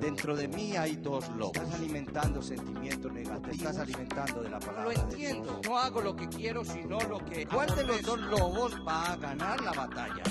Dentro 0.00 0.36
de 0.36 0.48
mí 0.48 0.76
hay 0.76 0.96
dos 0.96 1.28
lobos. 1.30 1.56
Estás 1.56 1.74
alimentando 1.74 2.42
sentimientos 2.42 3.12
negativos. 3.12 3.42
Te 3.42 3.56
estás 3.56 3.78
alimentando 3.78 4.42
de 4.42 4.50
la 4.50 4.58
palabra. 4.58 4.84
Lo 4.84 4.92
entiendo. 4.92 5.60
No 5.64 5.78
hago 5.78 6.00
lo 6.00 6.16
que 6.16 6.28
quiero, 6.28 6.64
sino 6.64 6.98
lo 7.00 7.18
que. 7.18 7.46
¿Cuál 7.46 7.74
de 7.74 7.84
los 7.84 8.02
dos 8.02 8.18
lobos 8.20 8.74
va 8.86 9.12
a 9.12 9.16
ganar 9.16 9.60
la 9.60 9.72
batalla? 9.72 10.22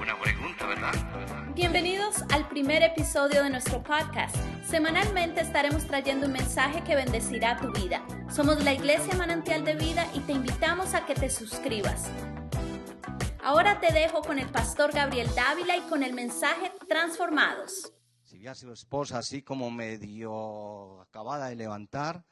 Una 0.00 0.20
pregunta, 0.20 0.66
¿verdad? 0.66 0.92
Bienvenidos 1.54 2.24
al 2.32 2.48
primer 2.48 2.82
episodio 2.82 3.42
de 3.44 3.50
nuestro 3.50 3.82
podcast. 3.82 4.36
Semanalmente 4.68 5.40
estaremos 5.40 5.86
trayendo 5.86 6.26
un 6.26 6.32
mensaje 6.32 6.82
que 6.82 6.96
bendecirá 6.96 7.56
tu 7.56 7.72
vida. 7.72 8.04
Somos 8.28 8.62
la 8.64 8.74
Iglesia 8.74 9.14
Manantial 9.14 9.64
de 9.64 9.74
Vida 9.76 10.06
y 10.12 10.20
te 10.20 10.32
invitamos 10.32 10.94
a 10.94 11.06
que 11.06 11.14
te 11.14 11.30
suscribas. 11.30 12.10
Ahora 13.42 13.78
te 13.78 13.92
dejo 13.92 14.22
con 14.22 14.38
el 14.38 14.48
pastor 14.48 14.92
Gabriel 14.92 15.28
Dávila 15.36 15.76
y 15.76 15.82
con 15.82 16.02
el 16.02 16.12
mensaje 16.12 16.72
Transformados. 16.88 17.92
Si 18.44 18.46
ve 18.46 18.50
a 18.50 18.54
su 18.54 18.72
esposa 18.72 19.16
así 19.16 19.40
como 19.40 19.70
medio 19.70 21.00
acabada 21.00 21.46
de 21.46 21.56
levantar, 21.56 22.22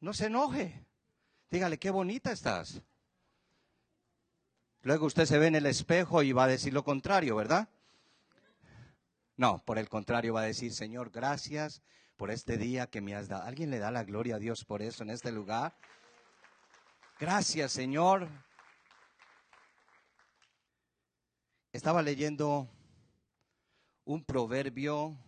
no 0.00 0.12
se 0.12 0.26
enoje. 0.26 0.84
Dígale, 1.50 1.78
qué 1.78 1.88
bonita 1.88 2.32
estás. 2.32 2.82
Luego 4.82 5.06
usted 5.06 5.24
se 5.24 5.38
ve 5.38 5.46
en 5.46 5.54
el 5.54 5.64
espejo 5.64 6.22
y 6.22 6.32
va 6.32 6.44
a 6.44 6.48
decir 6.48 6.74
lo 6.74 6.84
contrario, 6.84 7.34
¿verdad? 7.34 7.70
No, 9.38 9.62
por 9.64 9.78
el 9.78 9.88
contrario 9.88 10.34
va 10.34 10.42
a 10.42 10.52
decir, 10.52 10.74
Señor, 10.74 11.08
gracias 11.08 11.80
por 12.18 12.30
este 12.30 12.58
día 12.58 12.88
que 12.88 13.00
me 13.00 13.14
has 13.14 13.26
dado. 13.26 13.44
¿Alguien 13.44 13.70
le 13.70 13.78
da 13.78 13.90
la 13.90 14.04
gloria 14.04 14.36
a 14.36 14.38
Dios 14.38 14.66
por 14.66 14.82
eso 14.82 15.02
en 15.02 15.08
este 15.08 15.32
lugar? 15.32 15.74
Gracias, 17.18 17.72
Señor. 17.72 18.28
Estaba 21.72 22.02
leyendo 22.02 22.68
un 24.06 24.24
proverbio 24.24 25.18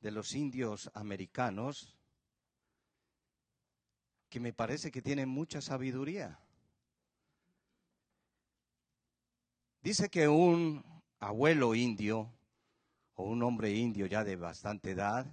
de 0.00 0.10
los 0.10 0.34
indios 0.34 0.90
americanos 0.92 1.96
que 4.28 4.40
me 4.40 4.52
parece 4.52 4.90
que 4.90 5.00
tiene 5.00 5.24
mucha 5.24 5.60
sabiduría. 5.60 6.40
Dice 9.80 10.10
que 10.10 10.26
un 10.28 10.84
abuelo 11.20 11.76
indio 11.76 12.32
o 13.14 13.24
un 13.24 13.42
hombre 13.44 13.72
indio 13.72 14.06
ya 14.06 14.24
de 14.24 14.34
bastante 14.34 14.90
edad 14.90 15.32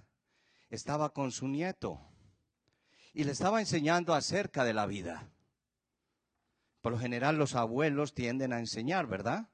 estaba 0.70 1.12
con 1.12 1.32
su 1.32 1.48
nieto 1.48 2.00
y 3.12 3.24
le 3.24 3.32
estaba 3.32 3.58
enseñando 3.58 4.14
acerca 4.14 4.62
de 4.62 4.74
la 4.74 4.86
vida. 4.86 5.28
Por 6.82 6.92
lo 6.92 6.98
general 7.00 7.36
los 7.36 7.56
abuelos 7.56 8.14
tienden 8.14 8.52
a 8.52 8.60
enseñar, 8.60 9.08
¿verdad? 9.08 9.50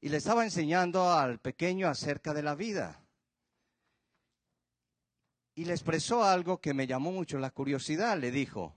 Y 0.00 0.08
le 0.08 0.16
estaba 0.16 0.44
enseñando 0.44 1.12
al 1.12 1.40
pequeño 1.40 1.88
acerca 1.88 2.32
de 2.32 2.42
la 2.42 2.54
vida. 2.54 3.00
Y 5.54 5.64
le 5.66 5.72
expresó 5.72 6.24
algo 6.24 6.60
que 6.60 6.72
me 6.72 6.86
llamó 6.86 7.12
mucho 7.12 7.38
la 7.38 7.50
curiosidad. 7.50 8.18
Le 8.18 8.30
dijo, 8.30 8.74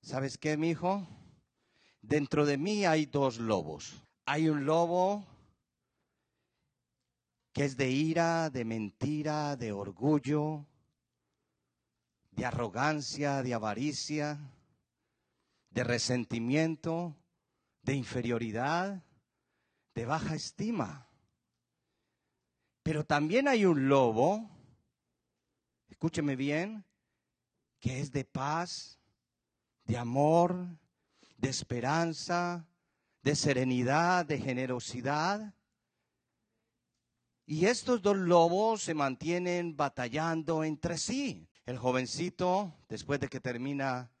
¿sabes 0.00 0.38
qué, 0.38 0.56
mi 0.56 0.70
hijo? 0.70 1.06
Dentro 2.00 2.46
de 2.46 2.56
mí 2.56 2.86
hay 2.86 3.06
dos 3.06 3.38
lobos. 3.38 4.02
Hay 4.24 4.48
un 4.48 4.64
lobo 4.64 5.26
que 7.52 7.64
es 7.64 7.76
de 7.76 7.90
ira, 7.90 8.50
de 8.50 8.64
mentira, 8.64 9.56
de 9.56 9.72
orgullo, 9.72 10.66
de 12.32 12.44
arrogancia, 12.44 13.42
de 13.42 13.54
avaricia, 13.54 14.38
de 15.70 15.84
resentimiento, 15.84 17.16
de 17.82 17.94
inferioridad, 17.94 19.02
de 19.96 20.04
baja 20.04 20.34
estima. 20.34 21.08
Pero 22.82 23.04
también 23.04 23.48
hay 23.48 23.64
un 23.64 23.88
lobo, 23.88 24.46
escúcheme 25.88 26.36
bien, 26.36 26.84
que 27.80 28.00
es 28.00 28.12
de 28.12 28.26
paz, 28.26 29.00
de 29.84 29.96
amor, 29.96 30.68
de 31.38 31.48
esperanza, 31.48 32.68
de 33.22 33.34
serenidad, 33.34 34.26
de 34.26 34.38
generosidad. 34.38 35.54
Y 37.46 37.64
estos 37.64 38.02
dos 38.02 38.18
lobos 38.18 38.82
se 38.82 38.92
mantienen 38.92 39.78
batallando 39.78 40.62
entre 40.62 40.98
sí. 40.98 41.48
El 41.64 41.78
jovencito, 41.78 42.74
después 42.90 43.18
de 43.18 43.28
que 43.28 43.40
termina 43.40 44.12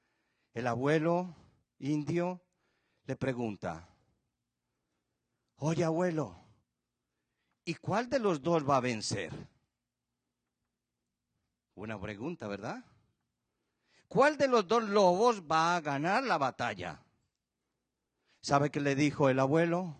el 0.54 0.68
abuelo 0.68 1.36
indio, 1.78 2.40
le 3.04 3.14
pregunta, 3.14 3.86
oye 5.56 5.84
abuelo, 5.84 6.36
¿y 7.64 7.74
cuál 7.74 8.08
de 8.08 8.18
los 8.18 8.42
dos 8.42 8.68
va 8.68 8.76
a 8.76 8.80
vencer? 8.80 9.32
Una 11.74 12.00
pregunta, 12.00 12.48
¿verdad? 12.48 12.84
¿Cuál 14.08 14.38
de 14.38 14.48
los 14.48 14.66
dos 14.66 14.84
lobos 14.84 15.42
va 15.42 15.76
a 15.76 15.80
ganar 15.80 16.24
la 16.24 16.38
batalla? 16.38 17.02
¿Sabe 18.40 18.70
qué 18.70 18.80
le 18.80 18.94
dijo 18.94 19.28
el 19.28 19.40
abuelo? 19.40 19.96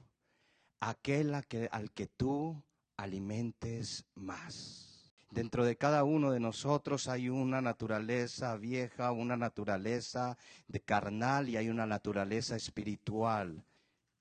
Aquel 0.81 1.45
que, 1.49 1.69
al 1.73 1.91
que 1.91 2.07
tú 2.07 2.63
alimentes 2.97 4.05
más. 4.15 5.13
Dentro 5.31 5.65
de 5.65 5.77
cada 5.77 6.05
uno 6.05 6.31
de 6.31 6.41
nosotros 6.41 7.09
hay 7.09 7.29
una 7.29 7.61
naturaleza 7.61 8.57
vieja, 8.57 9.13
una 9.13 9.37
naturaleza 9.37 10.39
de 10.69 10.81
carnal 10.81 11.49
y 11.49 11.57
hay 11.57 11.69
una 11.69 11.85
naturaleza 11.87 12.57
espiritual. 12.57 13.65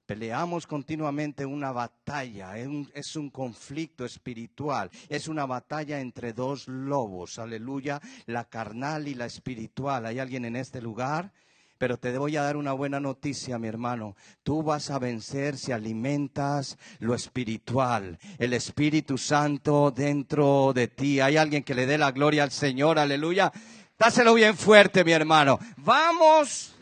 Peleamos 0.05 0.67
continuamente 0.67 1.47
una 1.47 1.71
batalla, 1.71 2.57
es 2.59 3.15
un, 3.15 3.29
conflicto 3.31 4.05
espiritual, 4.05 4.91
es 5.09 5.27
una 5.27 5.47
batalla 5.47 5.99
entre 5.99 6.31
dos 6.31 6.67
lobos, 6.67 7.39
aleluya, 7.39 7.99
la 8.27 8.45
carnal 8.45 9.07
y 9.07 9.15
la 9.15 9.25
espiritual. 9.25 10.05
¿Hay 10.05 10.19
alguien 10.19 10.45
en 10.45 10.57
este 10.57 10.79
lugar? 10.79 11.31
Pero 11.79 11.97
te 11.97 12.15
voy 12.17 12.37
a 12.37 12.43
dar 12.43 12.55
una 12.55 12.73
buena 12.73 12.99
noticia, 12.99 13.57
mi 13.57 13.67
hermano. 13.67 14.15
Tú 14.43 14.61
vas 14.61 14.91
a 14.91 14.99
vencer 14.99 15.57
si 15.57 15.71
alimentas 15.71 16.77
lo 16.99 17.15
espiritual, 17.15 18.19
el 18.37 18.53
Espíritu 18.53 19.17
Santo 19.17 19.89
dentro 19.89 20.71
de 20.73 20.87
ti. 20.87 21.19
Hay 21.19 21.35
alguien 21.35 21.63
que 21.63 21.73
le 21.73 21.87
dé 21.87 21.97
la 21.97 22.11
gloria 22.11 22.43
al 22.43 22.51
Señor, 22.51 22.99
aleluya. 22.99 23.51
Dáselo 23.97 24.35
bien 24.35 24.55
fuerte, 24.55 25.03
mi 25.03 25.13
hermano. 25.13 25.57
Vamos 25.77 26.74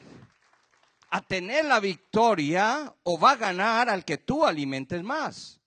a 1.13 1.21
tener 1.21 1.65
la 1.65 1.79
victoria 1.79 2.91
o 3.03 3.19
va 3.19 3.33
a 3.33 3.35
ganar 3.35 3.87
al 3.87 4.03
que 4.03 4.17
tú 4.17 4.43
alimentes 4.43 5.03
más. 5.03 5.61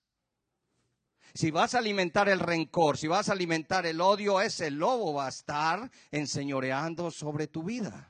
Si 1.33 1.51
vas 1.51 1.73
a 1.73 1.77
alimentar 1.77 2.27
el 2.27 2.41
rencor, 2.41 2.97
si 2.97 3.07
vas 3.07 3.29
a 3.29 3.31
alimentar 3.31 3.85
el 3.85 4.01
odio, 4.01 4.41
ese 4.41 4.69
lobo 4.71 5.13
va 5.13 5.27
a 5.27 5.29
estar 5.29 5.89
enseñoreando 6.11 7.11
sobre 7.11 7.47
tu 7.47 7.63
vida. 7.63 8.09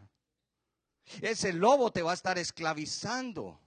Ese 1.22 1.54
lobo 1.54 1.92
te 1.92 2.02
va 2.02 2.10
a 2.10 2.16
estar 2.16 2.40
esclavizando. 2.40 3.62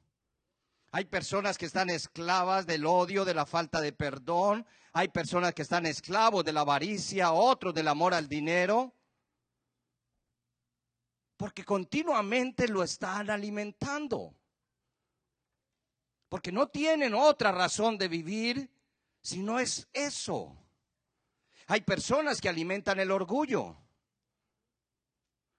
Hay 0.91 1.04
personas 1.04 1.56
que 1.56 1.66
están 1.66 1.91
esclavas 1.91 2.66
del 2.66 2.84
odio, 2.86 3.25
de 3.25 3.34
la 3.34 3.47
falta 3.47 3.80
de 3.80 3.92
perdón. 3.92 4.66
Hay 4.92 5.10
personas 5.10 5.54
que 5.54 5.62
están 5.62 5.86
esclavos 5.86 6.44
de 6.44 6.53
la 6.53 6.62
avaricia, 6.62 7.30
otros 7.30 7.72
del 7.72 7.86
amor 7.86 8.14
al 8.14 8.28
dinero. 8.28 8.97
Porque 11.41 11.65
continuamente 11.65 12.69
lo 12.69 12.83
están 12.83 13.31
alimentando. 13.31 14.37
Porque 16.28 16.53
no 16.53 16.69
tienen 16.69 17.15
otra 17.15 17.51
razón 17.51 17.97
de 17.97 18.09
vivir 18.09 18.71
si 19.23 19.39
no 19.39 19.59
es 19.59 19.89
eso. 19.95 20.55
Hay 21.67 21.81
personas 21.81 22.43
que 22.43 22.51
alimentan 22.51 23.01
el 23.01 23.11
orgullo. 23.11 23.75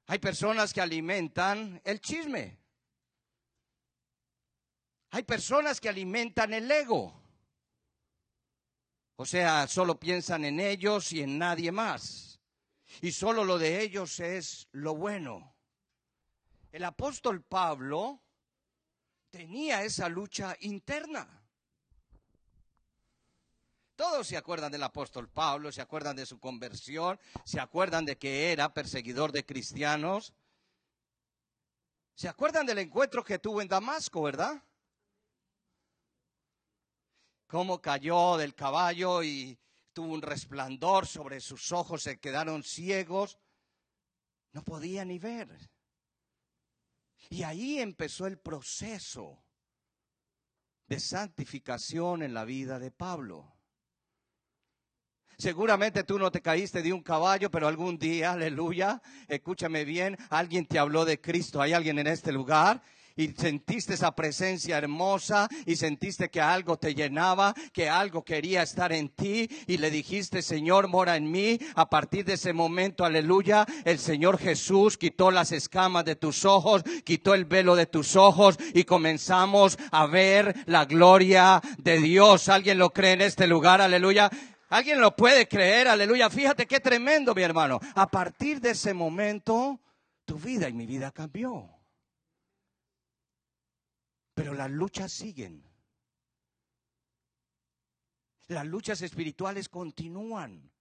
Hay 0.05 0.19
personas 0.19 0.71
que 0.71 0.81
alimentan 0.81 1.81
el 1.83 1.99
chisme. 1.99 2.59
Hay 5.09 5.23
personas 5.23 5.81
que 5.81 5.89
alimentan 5.89 6.53
el 6.53 6.69
ego. 6.69 7.19
O 9.15 9.25
sea, 9.25 9.67
solo 9.67 9.99
piensan 9.99 10.45
en 10.45 10.59
ellos 10.59 11.11
y 11.11 11.23
en 11.23 11.39
nadie 11.39 11.71
más. 11.71 12.39
Y 13.01 13.11
solo 13.13 13.43
lo 13.43 13.57
de 13.57 13.81
ellos 13.81 14.19
es 14.19 14.67
lo 14.73 14.93
bueno. 14.95 15.50
El 16.71 16.85
apóstol 16.85 17.43
Pablo 17.43 18.21
tenía 19.29 19.83
esa 19.83 20.07
lucha 20.07 20.55
interna. 20.61 21.41
Todos 23.95 24.27
se 24.27 24.37
acuerdan 24.37 24.71
del 24.71 24.83
apóstol 24.83 25.29
Pablo, 25.29 25.71
se 25.71 25.81
acuerdan 25.81 26.15
de 26.15 26.25
su 26.25 26.39
conversión, 26.39 27.19
se 27.43 27.59
acuerdan 27.59 28.05
de 28.05 28.17
que 28.17 28.51
era 28.51 28.73
perseguidor 28.73 29.31
de 29.31 29.45
cristianos. 29.45 30.33
Se 32.15 32.27
acuerdan 32.27 32.65
del 32.65 32.79
encuentro 32.79 33.23
que 33.23 33.37
tuvo 33.37 33.61
en 33.61 33.67
Damasco, 33.67 34.21
¿verdad? 34.23 34.63
Cómo 37.47 37.81
cayó 37.81 38.37
del 38.37 38.55
caballo 38.55 39.23
y 39.23 39.59
tuvo 39.93 40.13
un 40.13 40.21
resplandor 40.21 41.05
sobre 41.05 41.41
sus 41.41 41.71
ojos, 41.71 42.03
se 42.03 42.19
quedaron 42.19 42.63
ciegos, 42.63 43.37
no 44.53 44.63
podía 44.63 45.03
ni 45.03 45.19
ver. 45.19 45.69
Y 47.29 47.43
ahí 47.43 47.79
empezó 47.79 48.27
el 48.27 48.37
proceso 48.37 49.43
de 50.87 50.99
santificación 50.99 52.23
en 52.23 52.33
la 52.33 52.43
vida 52.43 52.79
de 52.79 52.91
Pablo. 52.91 53.55
Seguramente 55.37 56.03
tú 56.03 56.19
no 56.19 56.31
te 56.31 56.41
caíste 56.41 56.81
de 56.81 56.93
un 56.93 57.01
caballo, 57.01 57.49
pero 57.49 57.67
algún 57.67 57.97
día, 57.97 58.33
aleluya, 58.33 59.01
escúchame 59.27 59.85
bien, 59.85 60.17
alguien 60.29 60.67
te 60.67 60.77
habló 60.77 61.03
de 61.03 61.19
Cristo. 61.19 61.61
¿Hay 61.61 61.73
alguien 61.73 61.97
en 61.97 62.07
este 62.07 62.31
lugar? 62.31 62.83
Y 63.15 63.29
sentiste 63.29 63.93
esa 63.93 64.15
presencia 64.15 64.77
hermosa 64.77 65.47
y 65.65 65.75
sentiste 65.75 66.29
que 66.29 66.41
algo 66.41 66.77
te 66.77 66.93
llenaba, 66.93 67.53
que 67.73 67.89
algo 67.89 68.23
quería 68.23 68.63
estar 68.63 68.93
en 68.93 69.09
ti 69.09 69.49
y 69.67 69.77
le 69.77 69.91
dijiste, 69.91 70.41
Señor, 70.41 70.87
mora 70.87 71.15
en 71.15 71.29
mí. 71.29 71.59
A 71.75 71.89
partir 71.89 72.25
de 72.25 72.33
ese 72.33 72.53
momento, 72.53 73.05
aleluya, 73.05 73.65
el 73.85 73.99
Señor 73.99 74.37
Jesús 74.37 74.97
quitó 74.97 75.31
las 75.31 75.51
escamas 75.51 76.05
de 76.05 76.15
tus 76.15 76.45
ojos, 76.45 76.83
quitó 77.03 77.33
el 77.33 77.45
velo 77.45 77.75
de 77.75 77.85
tus 77.85 78.15
ojos 78.15 78.57
y 78.73 78.83
comenzamos 78.83 79.77
a 79.91 80.05
ver 80.05 80.55
la 80.65 80.85
gloria 80.85 81.61
de 81.77 81.99
Dios. 81.99 82.49
¿Alguien 82.49 82.77
lo 82.77 82.91
cree 82.91 83.13
en 83.13 83.21
este 83.21 83.47
lugar? 83.47 83.81
Aleluya. 83.81 84.29
¿Alguien 84.69 85.01
lo 85.01 85.15
puede 85.15 85.47
creer? 85.47 85.89
Aleluya. 85.89 86.29
Fíjate 86.29 86.65
qué 86.65 86.79
tremendo, 86.79 87.35
mi 87.35 87.41
hermano. 87.41 87.79
A 87.93 88.09
partir 88.09 88.61
de 88.61 88.71
ese 88.71 88.93
momento, 88.93 89.81
tu 90.23 90.35
vida 90.37 90.69
y 90.69 90.73
mi 90.73 90.85
vida 90.85 91.11
cambió. 91.11 91.80
Pero 94.41 94.55
las 94.55 94.71
luchas 94.71 95.11
siguen. 95.11 95.63
Las 98.47 98.65
luchas 98.65 99.03
espirituales 99.03 99.69
continúan. 99.69 100.71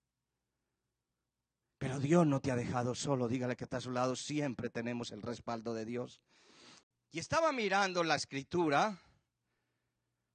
Pero 1.76 2.00
Dios 2.00 2.26
no 2.26 2.40
te 2.40 2.50
ha 2.50 2.56
dejado 2.56 2.94
solo. 2.94 3.28
Dígale 3.28 3.56
que 3.56 3.64
está 3.64 3.76
a 3.76 3.82
su 3.82 3.90
lado. 3.90 4.16
Siempre 4.16 4.70
tenemos 4.70 5.10
el 5.10 5.20
respaldo 5.20 5.74
de 5.74 5.84
Dios. 5.84 6.22
Y 7.10 7.18
estaba 7.18 7.52
mirando 7.52 8.02
la 8.02 8.14
escritura, 8.14 8.98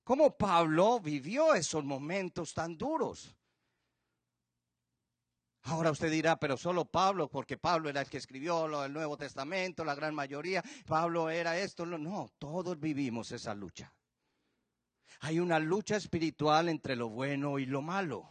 cómo 0.03 0.37
Pablo 0.37 0.99
vivió 0.99 1.55
esos 1.55 1.83
momentos 1.83 2.53
tan 2.53 2.77
duros. 2.77 3.35
Ahora 5.67 5.89
usted 5.89 6.11
dirá, 6.11 6.35
pero 6.37 6.57
solo 6.57 6.85
Pablo, 6.85 7.27
porque 7.27 7.57
Pablo 7.57 7.89
era 7.89 8.01
el 8.01 8.07
que 8.07 8.17
escribió 8.17 8.85
el 8.85 8.93
Nuevo 8.93 9.17
Testamento, 9.17 9.83
la 9.83 9.95
gran 9.95 10.13
mayoría, 10.13 10.63
Pablo 10.85 11.31
era 11.31 11.57
esto. 11.57 11.87
No, 11.87 12.29
todos 12.37 12.79
vivimos 12.79 13.31
esa 13.31 13.55
lucha. 13.55 13.91
Hay 15.21 15.39
una 15.39 15.57
lucha 15.57 15.95
espiritual 15.95 16.69
entre 16.69 16.95
lo 16.95 17.09
bueno 17.09 17.57
y 17.57 17.65
lo 17.65 17.81
malo. 17.81 18.29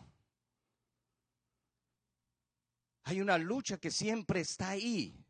Hay 3.02 3.20
una 3.20 3.36
lucha 3.36 3.78
que 3.78 3.90
siempre 3.90 4.40
está 4.40 4.68
ahí. 4.68 5.20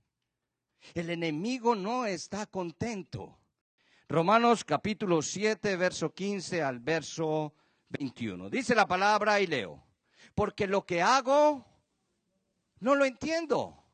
El 0.92 1.08
enemigo 1.08 1.74
no 1.74 2.04
está 2.04 2.44
contento. 2.44 3.38
Romanos 4.08 4.62
capítulo 4.62 5.22
7, 5.22 5.74
verso 5.76 6.12
15 6.12 6.62
al 6.62 6.80
verso 6.80 7.54
21. 7.88 8.50
Dice 8.50 8.74
la 8.74 8.86
palabra 8.86 9.40
y 9.40 9.46
leo. 9.46 9.82
Porque 10.34 10.66
lo 10.66 10.84
que 10.84 11.00
hago 11.00 11.73
no 12.80 12.94
lo 12.94 13.04
entiendo. 13.04 13.84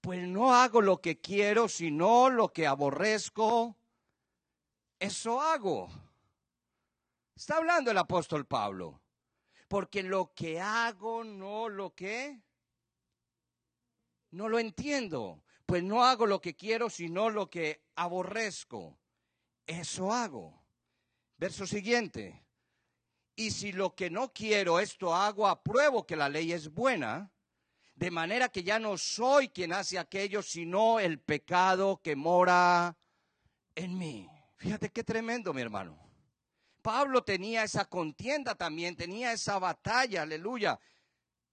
Pues 0.00 0.28
no 0.28 0.54
hago 0.54 0.82
lo 0.82 1.00
que 1.00 1.20
quiero, 1.20 1.68
sino 1.68 2.28
lo 2.28 2.52
que 2.52 2.66
aborrezco. 2.66 3.76
Eso 4.98 5.40
hago. 5.40 5.88
Está 7.34 7.56
hablando 7.56 7.90
el 7.90 7.98
apóstol 7.98 8.46
Pablo. 8.46 9.00
Porque 9.66 10.02
lo 10.02 10.34
que 10.34 10.60
hago 10.60 11.24
no 11.24 11.68
lo 11.68 11.94
que... 11.94 12.40
No 14.30 14.48
lo 14.48 14.58
entiendo. 14.58 15.42
Pues 15.64 15.82
no 15.82 16.04
hago 16.04 16.26
lo 16.26 16.40
que 16.40 16.54
quiero, 16.54 16.90
sino 16.90 17.30
lo 17.30 17.48
que 17.48 17.82
aborrezco. 17.96 18.98
Eso 19.66 20.12
hago. 20.12 20.66
Verso 21.38 21.66
siguiente. 21.66 22.44
Y 23.36 23.50
si 23.50 23.72
lo 23.72 23.94
que 23.94 24.10
no 24.10 24.32
quiero, 24.32 24.78
esto 24.80 25.14
hago, 25.14 25.48
apruebo 25.48 26.06
que 26.06 26.14
la 26.14 26.28
ley 26.28 26.52
es 26.52 26.72
buena 26.72 27.33
de 27.94 28.10
manera 28.10 28.48
que 28.48 28.62
ya 28.62 28.78
no 28.78 28.98
soy 28.98 29.48
quien 29.48 29.72
hace 29.72 29.98
aquello, 29.98 30.42
sino 30.42 30.98
el 30.98 31.20
pecado 31.20 32.00
que 32.02 32.16
mora 32.16 32.96
en 33.74 33.96
mí. 33.96 34.28
Fíjate 34.56 34.90
qué 34.90 35.04
tremendo, 35.04 35.52
mi 35.52 35.62
hermano. 35.62 35.98
Pablo 36.82 37.22
tenía 37.22 37.64
esa 37.64 37.86
contienda 37.86 38.54
también, 38.54 38.96
tenía 38.96 39.32
esa 39.32 39.58
batalla, 39.58 40.22
aleluya. 40.22 40.78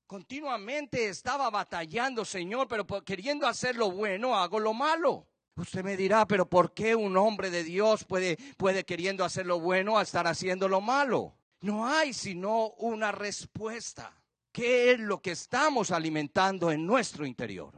Continuamente 0.05 1.07
estaba 1.07 1.49
batallando, 1.49 2.25
Señor, 2.25 2.67
pero 2.67 2.85
queriendo 3.03 3.47
hacer 3.47 3.77
lo 3.77 3.91
bueno, 3.91 4.35
hago 4.35 4.59
lo 4.59 4.73
malo. 4.73 5.27
Usted 5.55 5.83
me 5.83 5.95
dirá, 5.95 6.27
pero 6.27 6.49
¿por 6.49 6.73
qué 6.73 6.95
un 6.95 7.15
hombre 7.15 7.49
de 7.49 7.63
Dios 7.63 8.03
puede, 8.03 8.37
puede 8.57 8.83
queriendo 8.83 9.23
hacer 9.23 9.45
lo 9.45 9.59
bueno 9.59 10.01
estar 10.01 10.27
haciendo 10.27 10.67
lo 10.67 10.81
malo? 10.81 11.37
No 11.61 11.87
hay 11.87 12.13
sino 12.13 12.71
una 12.71 13.11
respuesta. 13.11 14.20
¿Qué 14.51 14.91
es 14.91 14.99
lo 14.99 15.21
que 15.21 15.31
estamos 15.31 15.91
alimentando 15.91 16.71
en 16.71 16.85
nuestro 16.85 17.25
interior? 17.25 17.73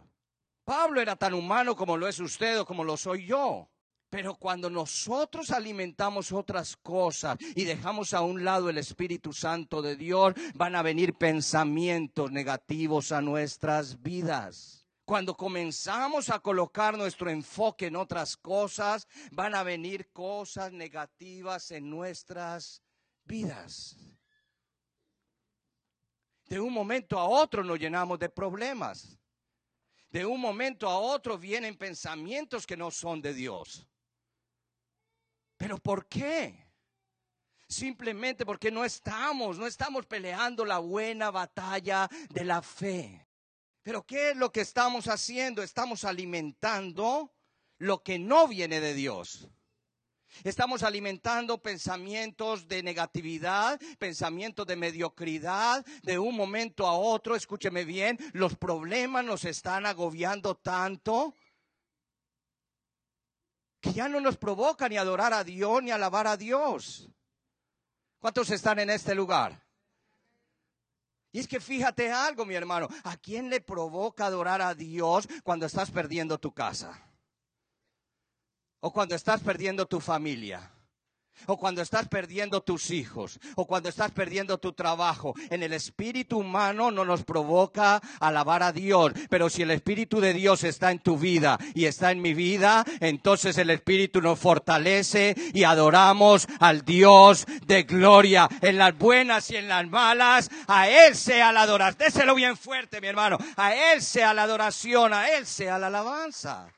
Pablo 0.64 1.02
era 1.02 1.16
tan 1.16 1.34
humano 1.34 1.76
como 1.76 1.98
lo 1.98 2.08
es 2.08 2.20
usted 2.20 2.60
o 2.60 2.66
como 2.66 2.84
lo 2.84 2.98
soy 2.98 3.26
yo. 3.28 3.70
Pero 4.10 4.36
cuando 4.36 4.70
nosotros 4.70 5.52
alimentamos 5.52 6.32
otras 6.32 6.78
cosas 6.78 7.38
y 7.56 7.64
dejamos 7.64 8.14
a 8.14 8.22
un 8.22 8.44
lado 8.44 8.70
el 8.70 8.78
Espíritu 8.78 9.34
Santo 9.34 9.82
de 9.82 9.96
Dios, 9.96 10.34
van 10.54 10.76
a 10.76 10.84
venir 10.84 11.16
pensamientos 11.16 12.32
negativos 12.32 13.12
a 13.12 13.22
nuestras 13.22 14.02
vidas. 14.02 14.88
Cuando 15.06 15.36
comenzamos 15.36 16.30
a 16.30 16.40
colocar 16.40 16.98
nuestro 16.98 17.30
enfoque 17.30 17.88
en 17.88 17.96
otras 17.96 18.38
cosas, 18.38 19.08
van 19.32 19.54
a 19.54 19.64
venir 19.64 20.12
cosas 20.12 20.72
negativas 20.72 21.72
en 21.72 21.90
nuestras 21.90 22.82
vidas. 23.26 24.13
De 26.46 26.60
un 26.60 26.74
momento 26.74 27.18
a 27.18 27.28
otro 27.28 27.64
nos 27.64 27.80
llenamos 27.80 28.20
de 28.20 28.30
problemas. 28.30 29.18
De 30.10 30.26
un 30.26 30.40
momento 30.40 30.88
a 30.88 31.00
otro 31.00 31.38
vienen 31.38 31.78
pensamientos 31.78 32.68
que 32.68 32.78
no 32.78 32.92
son 32.92 33.22
de 33.22 33.34
Dios. 33.34 33.88
¿Pero 35.58 35.78
por 35.78 36.08
qué? 36.08 36.68
Simplemente 37.68 38.46
porque 38.46 38.70
no 38.70 38.86
estamos, 38.86 39.58
no 39.58 39.66
estamos 39.66 40.06
peleando 40.06 40.66
la 40.66 40.80
buena 40.80 41.32
batalla 41.32 42.10
de 42.30 42.44
la 42.44 42.62
fe. 42.62 43.28
Pero 43.82 44.06
¿qué 44.06 44.32
es 44.32 44.38
lo 44.38 44.52
que 44.52 44.62
estamos 44.62 45.08
haciendo? 45.08 45.64
Estamos 45.64 46.04
alimentando 46.04 47.34
lo 47.78 48.04
que 48.04 48.20
no 48.20 48.48
viene 48.48 48.80
de 48.80 48.94
Dios. 48.94 49.50
Estamos 50.44 50.84
alimentando 50.84 51.62
pensamientos 51.62 52.68
de 52.68 52.84
negatividad, 52.84 53.80
pensamientos 54.00 54.66
de 54.66 54.76
mediocridad, 54.76 55.86
de 56.02 56.20
un 56.20 56.36
momento 56.36 56.88
a 56.88 56.94
otro, 56.94 57.36
escúcheme 57.36 57.86
bien, 57.86 58.18
los 58.34 58.56
problemas 58.56 59.24
nos 59.24 59.46
están 59.46 59.86
agobiando 59.86 60.56
tanto 60.56 61.36
que 63.80 63.94
ya 63.94 64.08
no 64.08 64.22
nos 64.22 64.38
provoca 64.38 64.88
ni 64.88 64.98
adorar 64.98 65.34
a 65.34 65.44
Dios 65.44 65.84
ni 65.84 65.92
alabar 65.92 66.26
a 66.26 66.38
Dios. 66.38 67.10
¿Cuántos 68.20 68.50
están 68.50 68.80
en 68.80 68.90
este 68.90 69.14
lugar? 69.14 69.62
Y 71.34 71.40
es 71.40 71.48
que 71.48 71.60
fíjate 71.60 72.12
algo, 72.12 72.46
mi 72.46 72.56
hermano, 72.56 72.88
¿a 73.04 73.18
quién 73.18 73.50
le 73.50 73.60
provoca 73.60 74.28
adorar 74.28 74.62
a 74.62 74.74
Dios 74.74 75.28
cuando 75.44 75.66
estás 75.66 75.92
perdiendo 75.92 76.38
tu 76.38 76.54
casa? 76.54 77.13
O 78.84 78.92
cuando 78.92 79.16
estás 79.16 79.40
perdiendo 79.40 79.86
tu 79.86 80.02
familia, 80.02 80.70
o 81.46 81.58
cuando 81.58 81.82
estás 81.82 82.10
perdiendo 82.10 82.62
tus 82.62 82.92
hijos, 82.92 83.40
o 83.56 83.66
cuando 83.66 83.88
estás 83.88 84.12
perdiendo 84.12 84.58
tu 84.58 84.74
trabajo. 84.74 85.34
En 85.50 85.64
el 85.64 85.72
espíritu 85.72 86.40
humano 86.40 86.92
no 86.92 87.06
nos 87.06 87.24
provoca 87.24 88.02
alabar 88.20 88.62
a 88.62 88.74
Dios, 88.74 89.14
pero 89.30 89.50
si 89.50 89.62
el 89.62 89.72
espíritu 89.72 90.20
de 90.20 90.34
Dios 90.34 90.66
está 90.66 90.92
en 90.92 91.00
tu 91.00 91.18
vida 91.18 91.58
y 91.74 91.86
está 91.86 92.12
en 92.12 92.22
mi 92.22 92.34
vida, 92.34 92.84
entonces 93.00 93.58
el 93.58 93.70
espíritu 93.70 94.22
nos 94.22 94.38
fortalece 94.38 95.34
y 95.54 95.64
adoramos 95.64 96.46
al 96.60 96.84
Dios 96.84 97.46
de 97.66 97.84
gloria. 97.84 98.50
En 98.62 98.78
las 98.78 98.98
buenas 98.98 99.50
y 99.50 99.56
en 99.56 99.70
las 99.70 99.88
malas, 99.88 100.52
a 100.68 100.90
Él 100.90 101.16
sea 101.16 101.54
la 101.54 101.62
adoración. 101.62 102.00
Déselo 102.00 102.36
bien 102.36 102.58
fuerte, 102.58 103.00
mi 103.00 103.08
hermano. 103.08 103.38
A 103.56 103.94
Él 103.94 104.02
sea 104.02 104.34
la 104.34 104.44
adoración, 104.44 105.14
a 105.14 105.30
Él 105.30 105.46
sea 105.46 105.80
la 105.80 105.88
alabanza. 105.88 106.70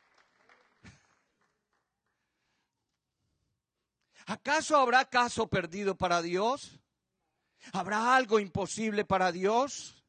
¿Acaso 4.26 4.78
habrá 4.78 5.06
caso 5.06 5.48
perdido 5.48 5.96
para 5.96 6.22
Dios? 6.22 6.80
¿Habrá 7.74 8.16
algo 8.16 8.40
imposible 8.40 9.06
para 9.06 9.32
Dios? 9.32 10.04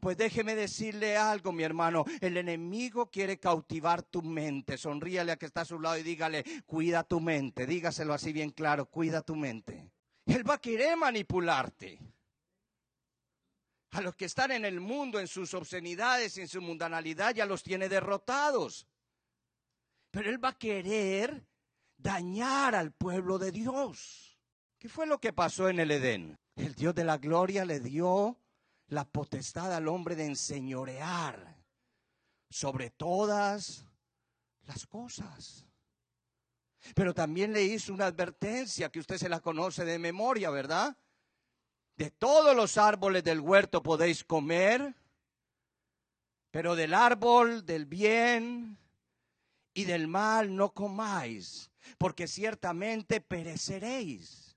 Pues 0.00 0.16
déjeme 0.16 0.54
decirle 0.54 1.16
algo, 1.16 1.52
mi 1.52 1.62
hermano. 1.62 2.04
El 2.20 2.36
enemigo 2.36 3.10
quiere 3.10 3.38
cautivar 3.38 4.02
tu 4.02 4.22
mente. 4.22 4.76
Sonríale 4.76 5.32
a 5.32 5.36
que 5.36 5.46
está 5.46 5.62
a 5.62 5.66
su 5.66 5.80
lado 5.80 5.98
y 5.98 6.02
dígale, 6.02 6.44
cuida 6.66 7.04
tu 7.04 7.20
mente. 7.20 7.66
Dígaselo 7.66 8.14
así 8.14 8.32
bien 8.32 8.50
claro, 8.50 8.86
cuida 8.86 9.22
tu 9.22 9.34
mente. 9.34 9.90
Él 10.26 10.48
va 10.48 10.54
a 10.54 10.60
querer 10.60 10.96
manipularte. 10.96 11.98
A 13.92 14.00
los 14.00 14.14
que 14.14 14.26
están 14.26 14.52
en 14.52 14.64
el 14.64 14.80
mundo, 14.80 15.20
en 15.20 15.26
sus 15.26 15.52
obscenidades, 15.52 16.38
en 16.38 16.48
su 16.48 16.62
mundanalidad, 16.62 17.34
ya 17.34 17.44
los 17.44 17.62
tiene 17.62 17.88
derrotados. 17.88 18.86
Pero 20.10 20.30
Él 20.30 20.42
va 20.42 20.50
a 20.50 20.58
querer 20.58 21.44
dañar 22.02 22.74
al 22.74 22.92
pueblo 22.92 23.38
de 23.38 23.52
Dios. 23.52 24.38
¿Qué 24.78 24.88
fue 24.88 25.06
lo 25.06 25.20
que 25.20 25.32
pasó 25.32 25.68
en 25.68 25.80
el 25.80 25.90
Edén? 25.90 26.38
El 26.56 26.74
Dios 26.74 26.94
de 26.94 27.04
la 27.04 27.18
gloria 27.18 27.64
le 27.64 27.80
dio 27.80 28.36
la 28.88 29.04
potestad 29.04 29.72
al 29.72 29.88
hombre 29.88 30.16
de 30.16 30.26
enseñorear 30.26 31.56
sobre 32.50 32.90
todas 32.90 33.86
las 34.66 34.86
cosas. 34.86 35.66
Pero 36.94 37.14
también 37.14 37.52
le 37.52 37.62
hizo 37.62 37.92
una 37.92 38.06
advertencia 38.06 38.90
que 38.90 39.00
usted 39.00 39.16
se 39.16 39.28
la 39.28 39.40
conoce 39.40 39.84
de 39.84 39.98
memoria, 39.98 40.50
¿verdad? 40.50 40.96
De 41.96 42.10
todos 42.10 42.56
los 42.56 42.76
árboles 42.76 43.22
del 43.22 43.40
huerto 43.40 43.82
podéis 43.82 44.24
comer, 44.24 44.94
pero 46.50 46.74
del 46.74 46.92
árbol 46.92 47.64
del 47.64 47.86
bien 47.86 48.76
y 49.74 49.84
del 49.84 50.08
mal 50.08 50.54
no 50.54 50.74
comáis, 50.74 51.70
porque 51.98 52.26
ciertamente 52.26 53.20
pereceréis. 53.20 54.56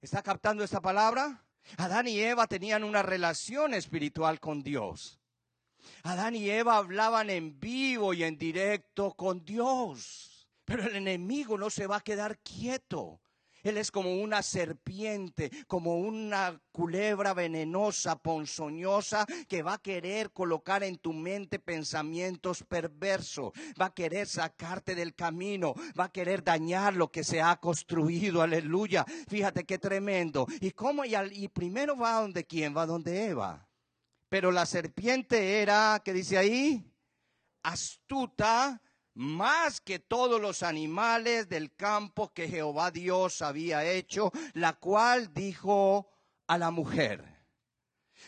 ¿Está 0.00 0.22
captando 0.22 0.62
esta 0.62 0.80
palabra? 0.80 1.44
Adán 1.76 2.08
y 2.08 2.18
Eva 2.20 2.46
tenían 2.46 2.84
una 2.84 3.02
relación 3.02 3.74
espiritual 3.74 4.40
con 4.40 4.62
Dios. 4.62 5.20
Adán 6.02 6.34
y 6.34 6.48
Eva 6.48 6.76
hablaban 6.76 7.30
en 7.30 7.58
vivo 7.58 8.14
y 8.14 8.24
en 8.24 8.38
directo 8.38 9.12
con 9.14 9.44
Dios. 9.44 10.48
Pero 10.64 10.84
el 10.84 10.96
enemigo 10.96 11.58
no 11.58 11.70
se 11.70 11.86
va 11.86 11.96
a 11.96 12.00
quedar 12.00 12.38
quieto. 12.38 13.20
Él 13.62 13.78
es 13.78 13.90
como 13.90 14.14
una 14.14 14.42
serpiente, 14.42 15.50
como 15.66 15.98
una 15.98 16.60
culebra 16.72 17.34
venenosa, 17.34 18.16
ponzoñosa, 18.16 19.26
que 19.48 19.62
va 19.62 19.74
a 19.74 19.82
querer 19.82 20.30
colocar 20.30 20.82
en 20.82 20.98
tu 20.98 21.12
mente 21.12 21.58
pensamientos 21.58 22.62
perversos, 22.62 23.52
va 23.80 23.86
a 23.86 23.94
querer 23.94 24.26
sacarte 24.26 24.94
del 24.94 25.14
camino, 25.14 25.74
va 25.98 26.04
a 26.04 26.12
querer 26.12 26.44
dañar 26.44 26.94
lo 26.94 27.10
que 27.10 27.24
se 27.24 27.40
ha 27.40 27.56
construido, 27.56 28.42
aleluya. 28.42 29.04
Fíjate 29.28 29.64
qué 29.64 29.78
tremendo. 29.78 30.46
¿Y 30.60 30.70
cómo? 30.72 31.04
Y, 31.04 31.48
primero 31.48 31.96
va 31.96 32.20
donde 32.20 32.44
quién, 32.44 32.76
va 32.76 32.86
donde 32.86 33.26
Eva. 33.26 33.68
Pero 34.28 34.52
la 34.52 34.66
serpiente 34.66 35.60
era, 35.62 36.00
¿qué 36.04 36.12
dice 36.12 36.38
ahí? 36.38 36.84
Astuta 37.62 38.80
más 39.18 39.80
que 39.80 39.98
todos 39.98 40.40
los 40.40 40.62
animales 40.62 41.48
del 41.48 41.74
campo 41.74 42.32
que 42.32 42.48
Jehová 42.48 42.92
Dios 42.92 43.42
había 43.42 43.84
hecho, 43.84 44.30
la 44.54 44.74
cual 44.74 45.34
dijo 45.34 46.08
a 46.46 46.56
la 46.56 46.70
mujer, 46.70 47.24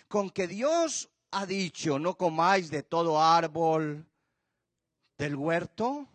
con 0.08 0.30
que 0.30 0.48
Dios 0.48 1.08
ha 1.30 1.46
dicho, 1.46 2.00
no 2.00 2.16
comáis 2.16 2.72
de 2.72 2.82
todo 2.82 3.22
árbol 3.22 4.04
del 5.16 5.36
huerto. 5.36 6.08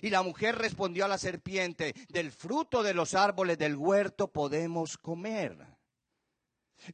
Y 0.00 0.10
la 0.10 0.22
mujer 0.22 0.54
respondió 0.54 1.04
a 1.04 1.08
la 1.08 1.18
serpiente, 1.18 1.92
del 2.08 2.30
fruto 2.30 2.84
de 2.84 2.94
los 2.94 3.14
árboles 3.14 3.58
del 3.58 3.74
huerto 3.74 4.28
podemos 4.28 4.96
comer. 4.96 5.58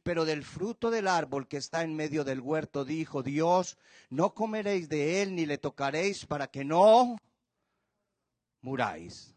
Pero 0.03 0.25
del 0.25 0.43
fruto 0.43 0.91
del 0.91 1.07
árbol 1.07 1.47
que 1.47 1.57
está 1.57 1.83
en 1.83 1.95
medio 1.95 2.23
del 2.23 2.41
huerto 2.41 2.85
dijo 2.85 3.23
Dios, 3.23 3.77
no 4.09 4.33
comeréis 4.33 4.89
de 4.89 5.21
él 5.21 5.35
ni 5.35 5.45
le 5.45 5.57
tocaréis 5.57 6.25
para 6.25 6.47
que 6.47 6.65
no 6.65 7.17
muráis. 8.61 9.33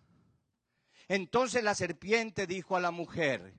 Entonces 1.09 1.63
la 1.63 1.75
serpiente 1.75 2.47
dijo 2.47 2.77
a 2.77 2.81
la 2.81 2.91
mujer, 2.91 3.55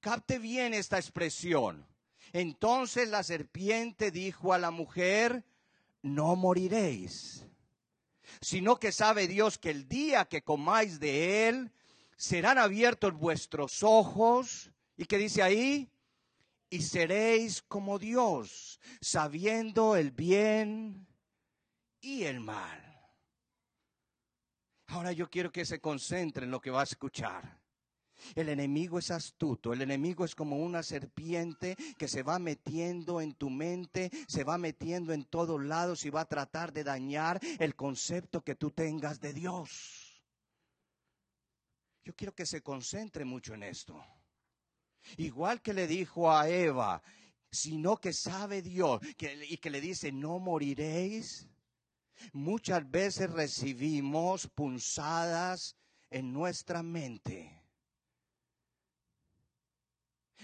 capte 0.00 0.38
bien 0.38 0.74
esta 0.74 0.98
expresión. 0.98 1.86
Entonces 2.32 3.08
la 3.08 3.22
serpiente 3.22 4.10
dijo 4.10 4.52
a 4.52 4.58
la 4.58 4.70
mujer, 4.70 5.44
no 6.02 6.36
moriréis, 6.36 7.46
sino 8.40 8.78
que 8.78 8.92
sabe 8.92 9.28
Dios 9.28 9.58
que 9.58 9.70
el 9.70 9.88
día 9.88 10.26
que 10.26 10.42
comáis 10.42 11.00
de 11.00 11.48
él, 11.48 11.72
serán 12.16 12.58
abiertos 12.58 13.14
vuestros 13.14 13.82
ojos. 13.82 14.70
¿Y 14.96 15.06
qué 15.06 15.18
dice 15.18 15.42
ahí? 15.42 15.90
Y 16.70 16.82
seréis 16.82 17.62
como 17.62 17.98
Dios, 17.98 18.80
sabiendo 19.00 19.96
el 19.96 20.10
bien 20.10 21.06
y 22.00 22.24
el 22.24 22.40
mal. 22.40 22.80
Ahora 24.88 25.12
yo 25.12 25.28
quiero 25.28 25.50
que 25.50 25.64
se 25.64 25.80
concentre 25.80 26.44
en 26.44 26.50
lo 26.50 26.60
que 26.60 26.70
va 26.70 26.80
a 26.80 26.84
escuchar. 26.84 27.60
El 28.34 28.48
enemigo 28.48 28.98
es 28.98 29.10
astuto, 29.10 29.72
el 29.72 29.82
enemigo 29.82 30.24
es 30.24 30.34
como 30.34 30.56
una 30.56 30.82
serpiente 30.82 31.76
que 31.98 32.08
se 32.08 32.22
va 32.22 32.38
metiendo 32.38 33.20
en 33.20 33.34
tu 33.34 33.50
mente, 33.50 34.10
se 34.28 34.44
va 34.44 34.56
metiendo 34.56 35.12
en 35.12 35.24
todos 35.24 35.62
lados 35.62 36.04
y 36.04 36.10
va 36.10 36.22
a 36.22 36.28
tratar 36.28 36.72
de 36.72 36.84
dañar 36.84 37.40
el 37.58 37.74
concepto 37.74 38.42
que 38.42 38.54
tú 38.54 38.70
tengas 38.70 39.20
de 39.20 39.32
Dios. 39.32 40.22
Yo 42.04 42.14
quiero 42.14 42.34
que 42.34 42.46
se 42.46 42.62
concentre 42.62 43.24
mucho 43.24 43.54
en 43.54 43.62
esto. 43.64 44.02
Igual 45.16 45.60
que 45.60 45.74
le 45.74 45.86
dijo 45.86 46.30
a 46.30 46.48
Eva, 46.48 47.02
sino 47.50 47.96
que 47.96 48.12
sabe 48.12 48.62
Dios 48.62 49.00
y 49.48 49.56
que 49.58 49.70
le 49.70 49.80
dice, 49.80 50.12
no 50.12 50.38
moriréis. 50.38 51.48
Muchas 52.32 52.88
veces 52.90 53.30
recibimos 53.30 54.48
punzadas 54.48 55.76
en 56.10 56.32
nuestra 56.32 56.82
mente 56.82 57.53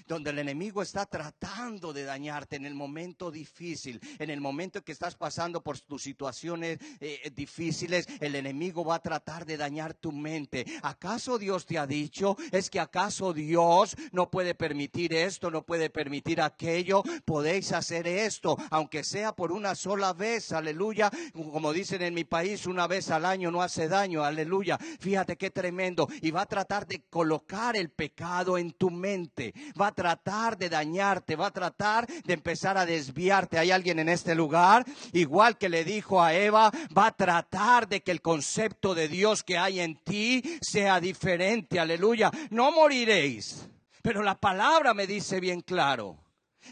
donde 0.06 0.30
el 0.30 0.38
enemigo 0.38 0.82
está 0.82 1.06
tratando 1.06 1.92
de 1.92 2.04
dañarte 2.04 2.56
en 2.56 2.66
el 2.66 2.74
momento 2.74 3.30
difícil, 3.30 4.00
en 4.18 4.30
el 4.30 4.40
momento 4.40 4.82
que 4.82 4.92
estás 4.92 5.14
pasando 5.14 5.62
por 5.62 5.78
tus 5.80 6.02
situaciones 6.02 6.78
eh, 7.00 7.30
difíciles, 7.34 8.06
el 8.20 8.34
enemigo 8.34 8.84
va 8.84 8.96
a 8.96 9.02
tratar 9.02 9.46
de 9.46 9.56
dañar 9.56 9.94
tu 9.94 10.12
mente. 10.12 10.66
¿Acaso 10.82 11.38
Dios 11.38 11.66
te 11.66 11.78
ha 11.78 11.86
dicho? 11.86 12.36
¿Es 12.52 12.70
que 12.70 12.80
acaso 12.80 13.32
Dios 13.32 13.96
no 14.12 14.30
puede 14.30 14.54
permitir 14.54 15.14
esto, 15.14 15.50
no 15.50 15.62
puede 15.62 15.90
permitir 15.90 16.40
aquello? 16.40 17.02
Podéis 17.24 17.72
hacer 17.72 18.06
esto, 18.06 18.56
aunque 18.70 19.04
sea 19.04 19.32
por 19.34 19.52
una 19.52 19.74
sola 19.74 20.12
vez, 20.12 20.52
aleluya. 20.52 21.10
Como 21.32 21.72
dicen 21.72 22.02
en 22.02 22.14
mi 22.14 22.24
país, 22.24 22.66
una 22.66 22.86
vez 22.86 23.10
al 23.10 23.24
año 23.24 23.50
no 23.50 23.62
hace 23.62 23.88
daño, 23.88 24.24
aleluya. 24.24 24.78
Fíjate 24.78 25.36
qué 25.36 25.50
tremendo. 25.50 26.08
Y 26.20 26.30
va 26.30 26.42
a 26.42 26.46
tratar 26.46 26.86
de 26.86 27.02
colocar 27.08 27.76
el 27.76 27.90
pecado 27.90 28.58
en 28.58 28.72
tu 28.72 28.90
mente. 28.90 29.54
Va 29.80 29.89
a 29.90 29.94
tratar 29.94 30.58
de 30.58 30.68
dañarte, 30.68 31.36
va 31.36 31.46
a 31.46 31.52
tratar 31.52 32.06
de 32.06 32.34
empezar 32.34 32.76
a 32.76 32.86
desviarte. 32.86 33.58
Hay 33.58 33.70
alguien 33.70 33.98
en 33.98 34.08
este 34.08 34.34
lugar, 34.34 34.84
igual 35.12 35.58
que 35.58 35.68
le 35.68 35.84
dijo 35.84 36.22
a 36.22 36.34
Eva, 36.34 36.72
va 36.96 37.06
a 37.06 37.16
tratar 37.16 37.88
de 37.88 38.02
que 38.02 38.10
el 38.10 38.20
concepto 38.20 38.94
de 38.94 39.08
Dios 39.08 39.42
que 39.44 39.58
hay 39.58 39.80
en 39.80 39.96
ti 40.02 40.58
sea 40.60 41.00
diferente. 41.00 41.78
Aleluya. 41.78 42.30
No 42.50 42.72
moriréis. 42.72 43.68
Pero 44.02 44.22
la 44.22 44.34
palabra 44.34 44.94
me 44.94 45.06
dice 45.06 45.40
bien 45.40 45.60
claro, 45.60 46.16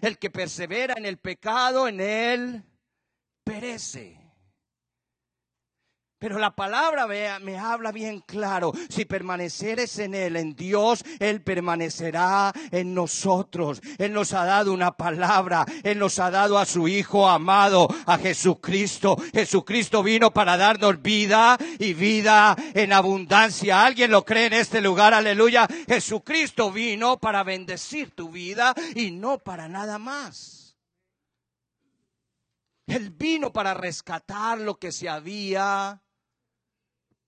el 0.01 0.19
que 0.19 0.31
persevera 0.31 0.95
en 0.97 1.05
el 1.05 1.19
pecado, 1.19 1.87
en 1.87 2.01
él 2.01 2.65
perece. 3.45 4.28
Pero 6.19 6.41
la 6.41 6.51
palabra 6.51 7.07
me, 7.07 7.59
habla 7.59 7.93
bien 7.93 8.21
claro. 8.27 8.73
Si 8.89 9.05
permaneceres 9.05 10.01
en 10.01 10.17
Él, 10.17 10.35
en 10.35 10.57
Dios, 10.57 11.05
Él 11.21 11.43
permanecerá 11.43 12.53
en 12.73 12.93
nosotros. 12.93 13.81
Él 13.99 14.13
nos 14.13 14.33
ha 14.33 14.45
dado 14.45 14.73
una 14.73 14.91
palabra. 14.97 15.65
Él 15.85 16.01
nos 16.01 16.19
ha 16.19 16.33
dado 16.33 16.59
a 16.59 16.67
su 16.67 16.89
Hijo 16.89 17.29
amado, 17.29 17.89
a 18.05 18.19
Jesucristo. 18.19 19.17
Jesucristo 19.33 20.03
vino 20.03 20.33
para 20.33 20.57
darnos 20.57 21.01
vida 21.01 21.57
y 21.79 21.95
vida 21.95 22.57
en 22.75 22.93
abundancia. 22.93 23.85
¿Alguien 23.85 24.11
lo 24.11 24.25
cree 24.25 24.47
en 24.47 24.55
este 24.55 24.81
lugar? 24.81 25.15
Aleluya. 25.15 25.69
Jesucristo 25.87 26.73
vino 26.73 27.19
para 27.21 27.45
bendecir 27.45 28.11
tu 28.11 28.29
vida 28.29 28.75
y 28.97 29.13
no 29.13 29.39
para 29.39 29.69
nada 29.69 29.99
más. 29.99 30.77
Él 32.89 33.11
vino 33.11 33.53
para 33.53 33.75
rescatar 33.75 34.59
lo 34.59 34.79
que 34.79 34.91
se 34.91 35.09
había 35.09 36.03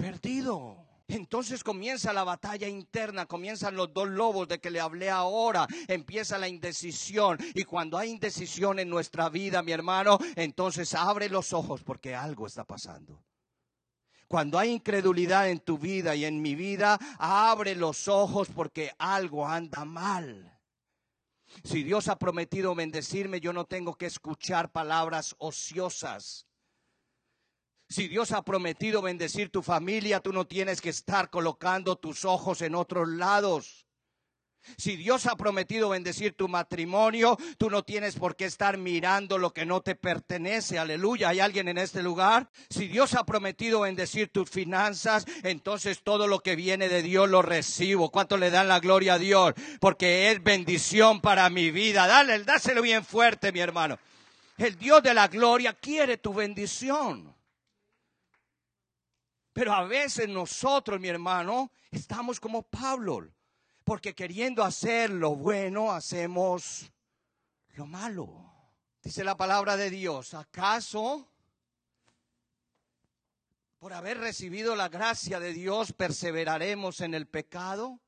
perdido. 0.00 0.86
Entonces 1.08 1.64
comienza 1.64 2.12
la 2.12 2.24
batalla 2.24 2.68
interna, 2.68 3.26
comienzan 3.26 3.74
los 3.74 3.92
dos 3.92 4.08
lobos 4.08 4.46
de 4.46 4.60
que 4.60 4.70
le 4.70 4.80
hablé 4.80 5.10
ahora, 5.10 5.66
empieza 5.88 6.38
la 6.38 6.48
indecisión 6.48 7.36
y 7.54 7.64
cuando 7.64 7.98
hay 7.98 8.10
indecisión 8.10 8.78
en 8.78 8.88
nuestra 8.88 9.28
vida, 9.28 9.62
mi 9.62 9.72
hermano, 9.72 10.18
entonces 10.36 10.94
abre 10.94 11.28
los 11.28 11.52
ojos 11.52 11.82
porque 11.82 12.14
algo 12.14 12.46
está 12.46 12.64
pasando. 12.64 13.24
Cuando 14.28 14.60
hay 14.60 14.70
incredulidad 14.70 15.50
en 15.50 15.58
tu 15.58 15.76
vida 15.76 16.14
y 16.14 16.24
en 16.24 16.40
mi 16.40 16.54
vida, 16.54 16.96
abre 17.18 17.74
los 17.74 18.06
ojos 18.06 18.48
porque 18.54 18.92
algo 18.96 19.48
anda 19.48 19.84
mal. 19.84 20.60
Si 21.64 21.82
Dios 21.82 22.06
ha 22.06 22.16
prometido 22.16 22.76
bendecirme, 22.76 23.40
yo 23.40 23.52
no 23.52 23.64
tengo 23.64 23.96
que 23.96 24.06
escuchar 24.06 24.70
palabras 24.70 25.34
ociosas. 25.38 26.46
Si 27.90 28.06
Dios 28.06 28.30
ha 28.30 28.42
prometido 28.42 29.02
bendecir 29.02 29.50
tu 29.50 29.62
familia, 29.62 30.20
tú 30.20 30.32
no 30.32 30.46
tienes 30.46 30.80
que 30.80 30.90
estar 30.90 31.28
colocando 31.28 31.96
tus 31.96 32.24
ojos 32.24 32.62
en 32.62 32.76
otros 32.76 33.08
lados. 33.08 33.84
Si 34.76 34.94
Dios 34.94 35.26
ha 35.26 35.34
prometido 35.34 35.88
bendecir 35.88 36.34
tu 36.34 36.46
matrimonio, 36.46 37.36
tú 37.58 37.68
no 37.68 37.82
tienes 37.82 38.14
por 38.14 38.36
qué 38.36 38.44
estar 38.44 38.78
mirando 38.78 39.38
lo 39.38 39.52
que 39.52 39.66
no 39.66 39.80
te 39.80 39.96
pertenece. 39.96 40.78
Aleluya. 40.78 41.30
¿Hay 41.30 41.40
alguien 41.40 41.66
en 41.66 41.78
este 41.78 42.00
lugar? 42.00 42.48
Si 42.68 42.86
Dios 42.86 43.14
ha 43.14 43.24
prometido 43.24 43.80
bendecir 43.80 44.28
tus 44.28 44.48
finanzas, 44.48 45.26
entonces 45.42 46.04
todo 46.04 46.28
lo 46.28 46.40
que 46.40 46.54
viene 46.54 46.88
de 46.88 47.02
Dios 47.02 47.28
lo 47.28 47.42
recibo. 47.42 48.12
¿Cuánto 48.12 48.36
le 48.36 48.52
dan 48.52 48.68
la 48.68 48.78
gloria 48.78 49.14
a 49.14 49.18
Dios? 49.18 49.54
Porque 49.80 50.30
es 50.30 50.40
bendición 50.44 51.20
para 51.20 51.50
mi 51.50 51.72
vida. 51.72 52.06
Dale, 52.06 52.44
dáselo 52.44 52.82
bien 52.82 53.04
fuerte, 53.04 53.50
mi 53.50 53.58
hermano. 53.58 53.98
El 54.58 54.78
Dios 54.78 55.02
de 55.02 55.12
la 55.12 55.26
gloria 55.26 55.72
quiere 55.72 56.18
tu 56.18 56.32
bendición. 56.32 57.39
Pero 59.52 59.72
a 59.72 59.84
veces 59.84 60.28
nosotros, 60.28 61.00
mi 61.00 61.08
hermano, 61.08 61.72
estamos 61.90 62.38
como 62.38 62.62
Pablo 62.62 63.28
porque 63.90 64.14
queriendo 64.14 64.62
hacer 64.62 65.10
lo 65.10 65.34
bueno, 65.34 65.90
hacemos 65.90 66.92
lo 67.70 67.86
malo. 67.86 68.52
Dice 69.02 69.24
la 69.24 69.36
palabra 69.36 69.76
de 69.76 69.90
Dios, 69.90 70.34
¿acaso 70.34 71.28
por 73.80 73.92
haber 73.92 74.18
recibido 74.18 74.76
la 74.76 74.88
gracia 74.88 75.40
de 75.40 75.52
Dios 75.52 75.92
perseveraremos 75.92 77.00
en 77.00 77.14
el 77.14 77.26
pecado? 77.26 77.98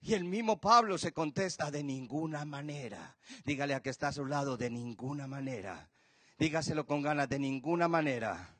Y 0.00 0.14
el 0.14 0.24
mismo 0.24 0.60
Pablo 0.60 0.98
se 0.98 1.12
contesta 1.12 1.70
de 1.70 1.84
ninguna 1.84 2.44
manera. 2.44 3.16
Dígale 3.44 3.74
a 3.74 3.82
que 3.82 3.90
está 3.90 4.08
a 4.08 4.12
su 4.12 4.26
lado, 4.26 4.56
de 4.56 4.70
ninguna 4.70 5.28
manera. 5.28 5.90
Dígaselo 6.38 6.86
con 6.86 7.02
ganas, 7.02 7.28
de 7.28 7.38
ninguna 7.38 7.86
manera 7.86 8.55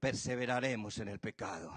perseveraremos 0.00 0.98
en 0.98 1.08
el 1.08 1.20
pecado. 1.20 1.72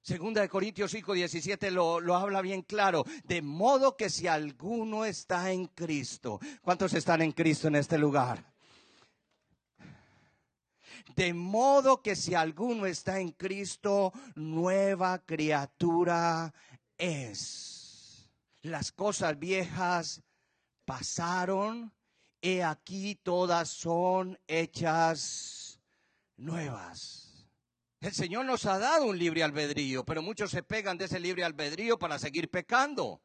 Segunda 0.00 0.40
de 0.40 0.48
Corintios 0.48 0.90
5, 0.92 1.12
17 1.12 1.70
lo, 1.70 2.00
lo, 2.00 2.16
habla 2.16 2.40
bien 2.40 2.62
claro. 2.62 3.04
De 3.24 3.42
modo 3.42 3.96
que 3.96 4.08
si 4.08 4.26
alguno 4.26 5.04
está 5.04 5.52
en 5.52 5.66
Cristo, 5.66 6.40
¿cuántos 6.62 6.94
están 6.94 7.20
en 7.20 7.32
Cristo 7.32 7.68
en 7.68 7.74
este 7.74 7.98
lugar? 7.98 8.42
De 11.14 11.34
modo 11.34 12.00
que 12.00 12.14
si 12.16 12.34
alguno 12.34 12.86
está 12.86 13.18
en 13.18 13.32
Cristo, 13.32 14.12
nueva 14.34 15.18
criatura 15.18 16.54
es. 16.96 18.30
Las 18.62 18.92
cosas 18.92 19.38
viejas 19.38 20.22
pasaron, 20.84 21.92
he 22.40 22.62
aquí 22.62 23.14
todas 23.16 23.68
son 23.68 24.38
hechas 24.46 25.80
nuevas. 26.36 27.27
El 28.00 28.12
Señor 28.12 28.44
nos 28.44 28.64
ha 28.64 28.78
dado 28.78 29.06
un 29.06 29.18
libre 29.18 29.42
albedrío, 29.42 30.04
pero 30.04 30.22
muchos 30.22 30.52
se 30.52 30.62
pegan 30.62 30.96
de 30.96 31.06
ese 31.06 31.18
libre 31.18 31.42
albedrío 31.42 31.98
para 31.98 32.18
seguir 32.20 32.48
pecando. 32.48 33.20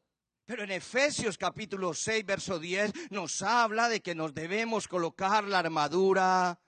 Pero 0.46 0.64
en 0.64 0.72
Efesios 0.72 1.38
capítulo 1.38 1.94
6, 1.94 2.26
verso 2.26 2.58
10, 2.58 3.10
nos 3.10 3.40
habla 3.42 3.88
de 3.88 4.02
que 4.02 4.16
nos 4.16 4.34
debemos 4.34 4.88
colocar 4.88 5.44
la 5.44 5.60
armadura 5.60 6.60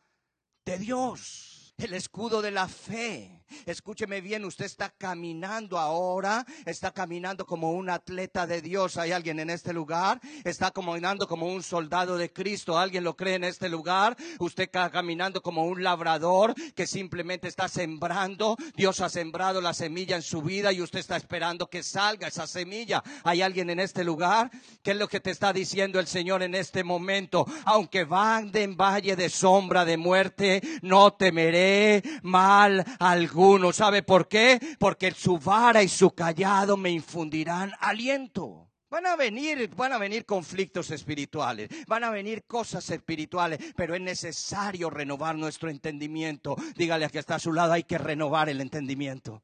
de 0.64 0.78
Dios, 0.78 1.74
el 1.78 1.94
escudo 1.94 2.42
de 2.42 2.52
la 2.52 2.68
fe, 2.68 3.44
Escúcheme 3.64 4.20
bien, 4.20 4.44
usted 4.44 4.64
está 4.64 4.90
caminando 4.90 5.78
ahora, 5.78 6.44
está 6.64 6.90
caminando 6.90 7.46
como 7.46 7.72
un 7.72 7.90
atleta 7.90 8.46
de 8.46 8.60
Dios. 8.60 8.96
¿Hay 8.96 9.12
alguien 9.12 9.40
en 9.40 9.50
este 9.50 9.72
lugar? 9.72 10.20
Está 10.44 10.70
caminando 10.70 11.26
como 11.26 11.46
un 11.46 11.62
soldado 11.62 12.16
de 12.16 12.32
Cristo. 12.32 12.78
¿Alguien 12.78 13.04
lo 13.04 13.16
cree 13.16 13.34
en 13.34 13.44
este 13.44 13.68
lugar? 13.68 14.16
Usted 14.38 14.64
está 14.64 14.90
caminando 14.90 15.42
como 15.42 15.64
un 15.64 15.82
labrador 15.82 16.54
que 16.74 16.86
simplemente 16.86 17.48
está 17.48 17.68
sembrando. 17.68 18.56
Dios 18.74 19.00
ha 19.00 19.08
sembrado 19.08 19.60
la 19.60 19.74
semilla 19.74 20.16
en 20.16 20.22
su 20.22 20.42
vida 20.42 20.72
y 20.72 20.80
usted 20.80 20.98
está 21.00 21.16
esperando 21.16 21.68
que 21.68 21.82
salga 21.82 22.28
esa 22.28 22.46
semilla. 22.46 23.02
¿Hay 23.24 23.42
alguien 23.42 23.70
en 23.70 23.80
este 23.80 24.04
lugar? 24.04 24.50
¿Qué 24.82 24.92
es 24.92 24.96
lo 24.96 25.08
que 25.08 25.20
te 25.20 25.30
está 25.30 25.52
diciendo 25.52 26.00
el 26.00 26.06
Señor 26.06 26.42
en 26.42 26.54
este 26.54 26.84
momento? 26.84 27.46
Aunque 27.64 28.04
van 28.04 28.50
en 28.54 28.76
valle 28.76 29.16
de 29.16 29.28
sombra 29.28 29.84
de 29.84 29.96
muerte, 29.96 30.62
no 30.82 31.12
temeré 31.12 32.02
mal 32.22 32.84
alguno 32.98 33.35
alguno. 33.36 33.70
¿Sabe 33.70 34.02
por 34.02 34.28
qué? 34.28 34.58
Porque 34.78 35.10
su 35.10 35.38
vara 35.38 35.82
y 35.82 35.88
su 35.88 36.10
callado 36.12 36.78
me 36.78 36.90
infundirán 36.90 37.70
aliento. 37.80 38.70
Van 38.88 39.04
a 39.04 39.14
venir, 39.14 39.68
van 39.76 39.92
a 39.92 39.98
venir 39.98 40.24
conflictos 40.24 40.90
espirituales, 40.90 41.68
van 41.86 42.04
a 42.04 42.10
venir 42.10 42.44
cosas 42.46 42.88
espirituales, 42.88 43.58
pero 43.76 43.94
es 43.94 44.00
necesario 44.00 44.88
renovar 44.88 45.36
nuestro 45.36 45.68
entendimiento. 45.68 46.56
Dígale 46.76 47.04
a 47.04 47.10
que 47.10 47.18
está 47.18 47.34
a 47.34 47.38
su 47.38 47.52
lado, 47.52 47.74
hay 47.74 47.82
que 47.82 47.98
renovar 47.98 48.48
el 48.48 48.60
entendimiento. 48.60 49.42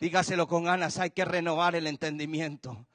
Dígaselo 0.00 0.46
con 0.46 0.64
ganas, 0.64 0.98
hay 0.98 1.10
que 1.10 1.26
renovar 1.26 1.76
el 1.76 1.86
entendimiento. 1.86 2.86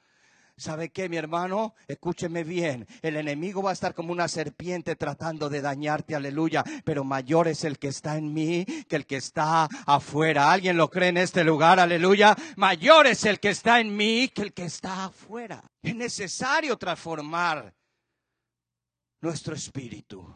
¿Sabe 0.60 0.90
qué, 0.90 1.08
mi 1.08 1.16
hermano? 1.16 1.74
Escúcheme 1.88 2.44
bien. 2.44 2.86
El 3.00 3.16
enemigo 3.16 3.62
va 3.62 3.70
a 3.70 3.72
estar 3.72 3.94
como 3.94 4.12
una 4.12 4.28
serpiente 4.28 4.94
tratando 4.94 5.48
de 5.48 5.62
dañarte, 5.62 6.14
aleluya. 6.14 6.62
Pero 6.84 7.02
mayor 7.02 7.48
es 7.48 7.64
el 7.64 7.78
que 7.78 7.88
está 7.88 8.18
en 8.18 8.34
mí 8.34 8.66
que 8.86 8.96
el 8.96 9.06
que 9.06 9.16
está 9.16 9.64
afuera. 9.86 10.52
¿Alguien 10.52 10.76
lo 10.76 10.90
cree 10.90 11.08
en 11.08 11.16
este 11.16 11.44
lugar? 11.44 11.80
Aleluya. 11.80 12.36
Mayor 12.56 13.06
es 13.06 13.24
el 13.24 13.40
que 13.40 13.48
está 13.48 13.80
en 13.80 13.96
mí 13.96 14.28
que 14.28 14.42
el 14.42 14.52
que 14.52 14.64
está 14.64 15.06
afuera. 15.06 15.64
Es 15.80 15.96
necesario 15.96 16.76
transformar 16.76 17.74
nuestro 19.22 19.54
espíritu. 19.54 20.30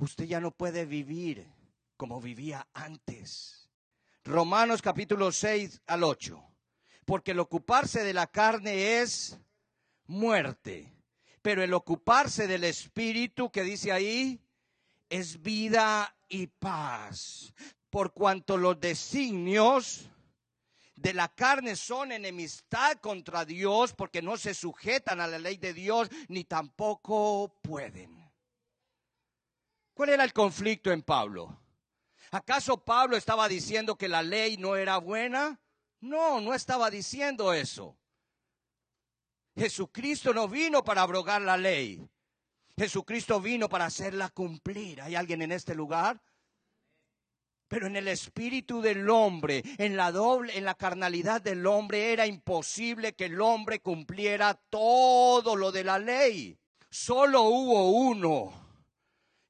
Usted 0.00 0.24
ya 0.24 0.40
no 0.40 0.50
puede 0.50 0.86
vivir 0.86 1.46
como 1.96 2.20
vivía 2.20 2.66
antes. 2.74 3.70
Romanos 4.24 4.82
capítulo 4.82 5.30
6 5.30 5.82
al 5.86 6.02
8 6.02 6.53
porque 7.04 7.32
el 7.32 7.40
ocuparse 7.40 8.02
de 8.02 8.14
la 8.14 8.26
carne 8.26 9.00
es 9.00 9.38
muerte, 10.06 10.92
pero 11.42 11.62
el 11.62 11.74
ocuparse 11.74 12.46
del 12.46 12.64
espíritu 12.64 13.50
que 13.50 13.62
dice 13.62 13.92
ahí 13.92 14.40
es 15.08 15.42
vida 15.42 16.16
y 16.28 16.46
paz, 16.46 17.54
por 17.90 18.12
cuanto 18.12 18.56
los 18.56 18.80
designios 18.80 20.08
de 20.96 21.12
la 21.12 21.28
carne 21.28 21.76
son 21.76 22.12
enemistad 22.12 22.98
contra 22.98 23.44
Dios 23.44 23.92
porque 23.92 24.22
no 24.22 24.36
se 24.36 24.54
sujetan 24.54 25.20
a 25.20 25.26
la 25.26 25.38
ley 25.38 25.56
de 25.56 25.74
Dios 25.74 26.08
ni 26.28 26.44
tampoco 26.44 27.54
pueden. 27.62 28.24
¿Cuál 29.92 30.08
era 30.08 30.24
el 30.24 30.32
conflicto 30.32 30.90
en 30.90 31.02
Pablo? 31.02 31.60
¿Acaso 32.30 32.78
Pablo 32.78 33.16
estaba 33.16 33.48
diciendo 33.48 33.96
que 33.96 34.08
la 34.08 34.22
ley 34.22 34.56
no 34.56 34.74
era 34.76 34.98
buena? 34.98 35.60
No, 36.04 36.38
no 36.38 36.52
estaba 36.52 36.90
diciendo 36.90 37.54
eso. 37.54 37.96
Jesucristo 39.56 40.34
no 40.34 40.48
vino 40.48 40.84
para 40.84 41.00
abrogar 41.00 41.40
la 41.40 41.56
ley. 41.56 42.06
Jesucristo 42.76 43.40
vino 43.40 43.70
para 43.70 43.86
hacerla 43.86 44.28
cumplir. 44.28 45.00
¿Hay 45.00 45.14
alguien 45.14 45.40
en 45.40 45.52
este 45.52 45.74
lugar? 45.74 46.20
Pero 47.68 47.86
en 47.86 47.96
el 47.96 48.08
espíritu 48.08 48.82
del 48.82 49.08
hombre, 49.08 49.62
en 49.78 49.96
la 49.96 50.12
doble, 50.12 50.58
en 50.58 50.66
la 50.66 50.74
carnalidad 50.74 51.40
del 51.40 51.66
hombre, 51.66 52.12
era 52.12 52.26
imposible 52.26 53.14
que 53.14 53.24
el 53.24 53.40
hombre 53.40 53.80
cumpliera 53.80 54.60
todo 54.68 55.56
lo 55.56 55.72
de 55.72 55.84
la 55.84 55.98
ley. 55.98 56.58
Solo 56.90 57.44
hubo 57.44 57.88
uno 57.92 58.52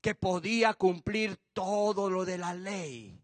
que 0.00 0.14
podía 0.14 0.74
cumplir 0.74 1.36
todo 1.52 2.08
lo 2.08 2.24
de 2.24 2.38
la 2.38 2.54
ley. 2.54 3.20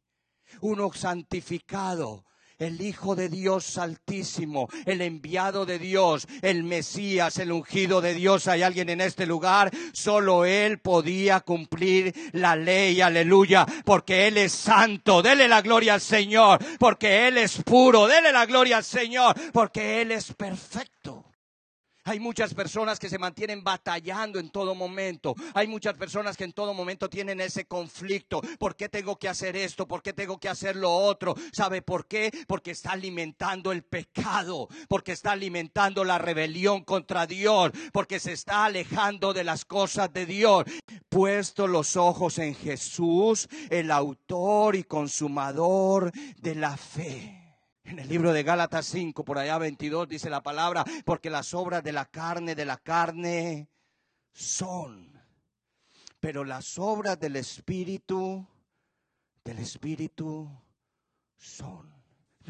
Uno 0.63 0.93
santificado, 0.93 2.25
el 2.61 2.81
Hijo 2.81 3.17
de 3.17 3.29
Dios 3.29 3.79
Altísimo, 3.79 4.69
el 4.87 5.01
enviado 5.01 5.67
de 5.67 5.79
Dios, 5.79 6.29
el 6.43 6.63
Mesías, 6.63 7.39
el 7.39 7.51
ungido 7.51 8.01
de 8.01 8.15
Dios. 8.15 8.47
Hay 8.47 8.63
alguien 8.63 8.91
en 8.91 9.01
este 9.01 9.27
lugar, 9.27 9.71
solo 9.93 10.45
Él 10.45 10.79
podía 10.79 11.41
cumplir 11.41 12.15
la 12.33 12.55
ley, 12.55 13.01
aleluya, 13.01 13.67
porque 13.85 14.29
Él 14.29 14.37
es 14.37 14.53
santo, 14.53 15.23
dele 15.23 15.49
la 15.49 15.63
gloria 15.63 15.95
al 15.95 16.01
Señor, 16.01 16.61
porque 16.79 17.27
Él 17.27 17.39
es 17.39 17.63
puro, 17.63 18.07
dele 18.07 18.31
la 18.31 18.47
gloria 18.47 18.77
al 18.77 18.85
Señor, 18.85 19.35
porque 19.53 20.03
Él 20.03 20.13
es 20.13 20.33
perfecto. 20.35 21.20
Hay 22.05 22.19
muchas 22.19 22.55
personas 22.55 22.99
que 22.99 23.09
se 23.09 23.19
mantienen 23.19 23.63
batallando 23.63 24.39
en 24.39 24.51
todo 24.51 24.75
momento. 24.75 25.35
Hay 25.55 25.67
muchas 25.67 25.95
personas 25.95 26.37
que 26.37 26.45
en 26.45 26.53
todo 26.53 26.73
momento 26.73 27.11
tienen 27.11 27.41
ese 27.41 27.67
conflicto. 27.67 28.41
¿Por 28.59 28.75
qué 28.75 28.89
tengo 28.89 29.17
que 29.17 29.29
hacer 29.29 29.57
esto? 29.57 29.87
¿Por 29.87 30.03
qué 30.03 30.13
tengo 30.13 30.39
que 30.39 30.49
hacer 30.49 30.77
lo 30.77 30.91
otro? 30.91 31.35
¿Sabe 31.53 31.83
por 31.83 32.07
qué? 32.07 32.31
Porque 32.47 32.71
está 32.71 32.93
alimentando 32.93 33.73
el 33.73 33.83
pecado, 33.83 34.69
porque 34.89 35.13
está 35.13 35.33
alimentando 35.33 36.05
la 36.05 36.19
rebelión 36.19 36.85
contra 36.85 37.27
Dios, 37.27 37.73
porque 37.93 38.19
se 38.19 38.33
está 38.33 38.65
alejando 38.65 39.33
de 39.33 39.45
las 39.45 39.65
cosas 39.65 40.13
de 40.13 40.27
Dios. 40.27 40.65
Puesto 41.09 41.67
los 41.67 41.97
ojos 41.97 42.39
en 42.39 42.55
Jesús, 42.55 43.49
el 43.69 43.91
autor 43.91 44.77
y 44.77 44.85
consumador 44.85 46.13
de 46.41 46.55
la 46.55 46.77
fe. 46.77 47.40
En 47.91 47.99
el 47.99 48.09
libro 48.09 48.33
de 48.33 48.45
Gálatas 48.45 48.87
5, 48.87 49.25
por 49.25 49.37
allá 49.37 49.59
22, 49.59 50.07
dice 50.09 50.31
la 50.31 50.45
palabra, 50.45 50.85
porque 51.05 51.29
las 51.29 51.55
obras 51.55 51.83
de 51.83 51.91
la 51.91 52.05
carne, 52.05 52.55
de 52.55 52.65
la 52.65 52.77
carne, 52.77 53.69
son. 54.33 55.21
Pero 56.21 56.45
las 56.45 56.79
obras 56.79 57.19
del 57.19 57.35
Espíritu, 57.35 58.47
del 59.43 59.59
Espíritu, 59.59 60.49
son. 61.37 62.00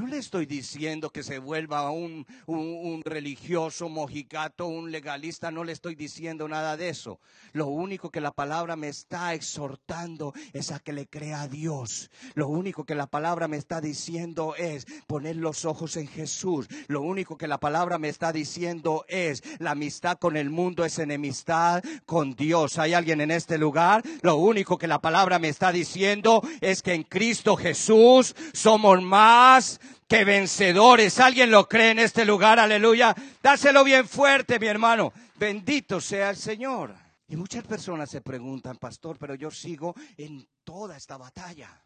No 0.01 0.07
le 0.07 0.17
estoy 0.17 0.47
diciendo 0.47 1.11
que 1.11 1.23
se 1.23 1.39
vuelva 1.39 1.91
un, 1.91 2.27
un, 2.47 2.59
un, 2.59 3.03
religioso, 3.05 3.91
mojigato, 3.91 4.67
un 4.67 4.91
legalista, 4.91 5.51
no 5.51 5.63
le 5.63 5.73
estoy 5.73 5.95
diciendo 5.95 6.49
nada 6.49 6.79
de 6.79 6.89
eso. 6.89 7.21
Lo 7.53 7.67
único 7.67 8.09
que 8.09 8.23
la 8.23 8.31
palabra 8.31 8.77
me 8.77 8.89
está 8.89 9.35
exhortando 9.35 10.33
es 10.55 10.73
a 10.73 10.79
que 10.79 10.95
le 10.95 11.07
crea 11.07 11.43
a 11.43 11.49
Dios. 11.49 12.11
Lo 12.33 12.49
único 12.49 12.85
que 12.85 12.95
la 12.95 13.09
palabra 13.09 13.47
me 13.47 13.59
está 13.59 13.83
diciendo 13.83 14.55
es 14.57 14.87
poner 15.07 15.37
los 15.37 15.67
ojos 15.67 15.99
en 15.99 16.07
Jesús. 16.07 16.67
Lo 16.87 17.03
único 17.03 17.37
que 17.37 17.47
la 17.47 17.61
palabra 17.61 17.99
me 17.99 18.09
está 18.09 18.33
diciendo 18.33 19.05
es 19.07 19.43
la 19.59 19.73
amistad 19.73 20.17
con 20.17 20.39
el 20.39 20.49
mundo 20.49 20.87
es 20.87 20.99
enemistad 20.99 21.85
con 22.07 22.35
Dios. 22.37 22.79
¿Hay 22.79 22.95
alguien 22.95 23.21
en 23.21 23.33
este 23.33 23.59
lugar? 23.59 24.03
Lo 24.23 24.37
único 24.37 24.79
que 24.79 24.87
la 24.87 25.03
palabra 25.03 25.39
me 25.39 25.51
está 25.51 25.71
diciendo 25.73 26.43
es 26.63 26.81
que 26.81 26.95
en 26.95 27.03
Cristo 27.03 27.55
Jesús 27.55 28.35
somos 28.55 29.03
más 29.03 29.79
que 30.09 30.25
vencedores. 30.25 31.19
¿Alguien 31.21 31.51
lo 31.51 31.69
cree 31.69 31.91
en 31.91 31.99
este 31.99 32.25
lugar? 32.25 32.59
Aleluya. 32.59 33.15
Dáselo 33.43 33.85
bien 33.85 34.07
fuerte, 34.09 34.59
mi 34.59 34.67
hermano. 34.67 35.13
Bendito 35.37 36.01
sea 36.01 36.31
el 36.31 36.37
Señor. 36.37 36.95
Y 37.29 37.37
muchas 37.37 37.65
personas 37.65 38.11
se 38.11 38.21
preguntan, 38.21 38.77
pastor, 38.77 39.17
pero 39.19 39.37
yo 39.37 39.51
sigo 39.51 39.95
en 40.17 40.49
toda 40.65 40.97
esta 40.97 41.17
batalla. 41.17 41.85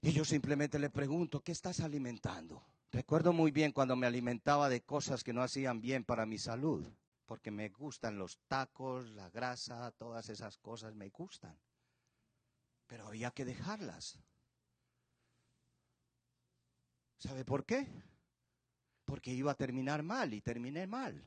Y 0.00 0.12
yo 0.12 0.24
simplemente 0.24 0.78
le 0.78 0.90
pregunto, 0.90 1.40
¿qué 1.40 1.52
estás 1.52 1.80
alimentando? 1.80 2.64
Recuerdo 2.92 3.32
muy 3.32 3.50
bien 3.50 3.72
cuando 3.72 3.96
me 3.96 4.06
alimentaba 4.06 4.68
de 4.68 4.82
cosas 4.82 5.24
que 5.24 5.32
no 5.32 5.42
hacían 5.42 5.80
bien 5.80 6.04
para 6.04 6.24
mi 6.24 6.38
salud, 6.38 6.86
porque 7.26 7.50
me 7.50 7.68
gustan 7.68 8.16
los 8.16 8.38
tacos, 8.46 9.10
la 9.10 9.28
grasa, 9.28 9.90
todas 9.98 10.28
esas 10.28 10.56
cosas 10.56 10.94
me 10.94 11.08
gustan. 11.08 11.58
Pero 12.86 13.08
había 13.08 13.32
que 13.32 13.44
dejarlas. 13.44 14.20
¿Sabe 17.18 17.44
por 17.44 17.64
qué? 17.64 17.86
Porque 19.04 19.32
iba 19.32 19.52
a 19.52 19.56
terminar 19.56 20.02
mal 20.02 20.32
y 20.32 20.40
terminé 20.40 20.86
mal. 20.86 21.22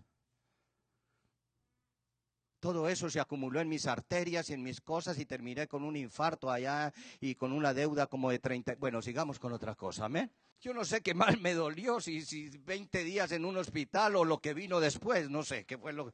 Todo 2.62 2.88
eso 2.88 3.10
se 3.10 3.20
acumuló 3.20 3.60
en 3.60 3.68
mis 3.68 3.88
arterias 3.88 4.50
y 4.50 4.54
en 4.54 4.62
mis 4.62 4.80
cosas 4.82 5.18
y 5.18 5.26
terminé 5.26 5.68
con 5.68 5.84
un 5.84 5.96
infarto 5.98 6.52
allá 6.52 6.94
y 7.20 7.34
con 7.36 7.52
una 7.52 7.74
deuda 7.74 8.06
como 8.06 8.30
de 8.30 8.38
30. 8.38 8.76
Bueno, 8.76 9.02
sigamos 9.02 9.40
con 9.40 9.52
otra 9.52 9.76
cosa, 9.76 10.06
amén. 10.06 10.32
Yo 10.60 10.72
no 10.74 10.86
sé 10.86 11.02
qué 11.02 11.16
mal 11.16 11.40
me 11.42 11.56
dolió, 11.56 12.00
si, 12.00 12.22
si 12.22 12.50
20 12.50 13.04
días 13.04 13.32
en 13.32 13.46
un 13.46 13.58
hospital 13.58 14.16
o 14.16 14.24
lo 14.24 14.40
que 14.40 14.54
vino 14.54 14.80
después, 14.80 15.28
no 15.30 15.42
sé 15.42 15.66
qué 15.66 15.76
fue 15.76 15.92
lo, 15.92 16.14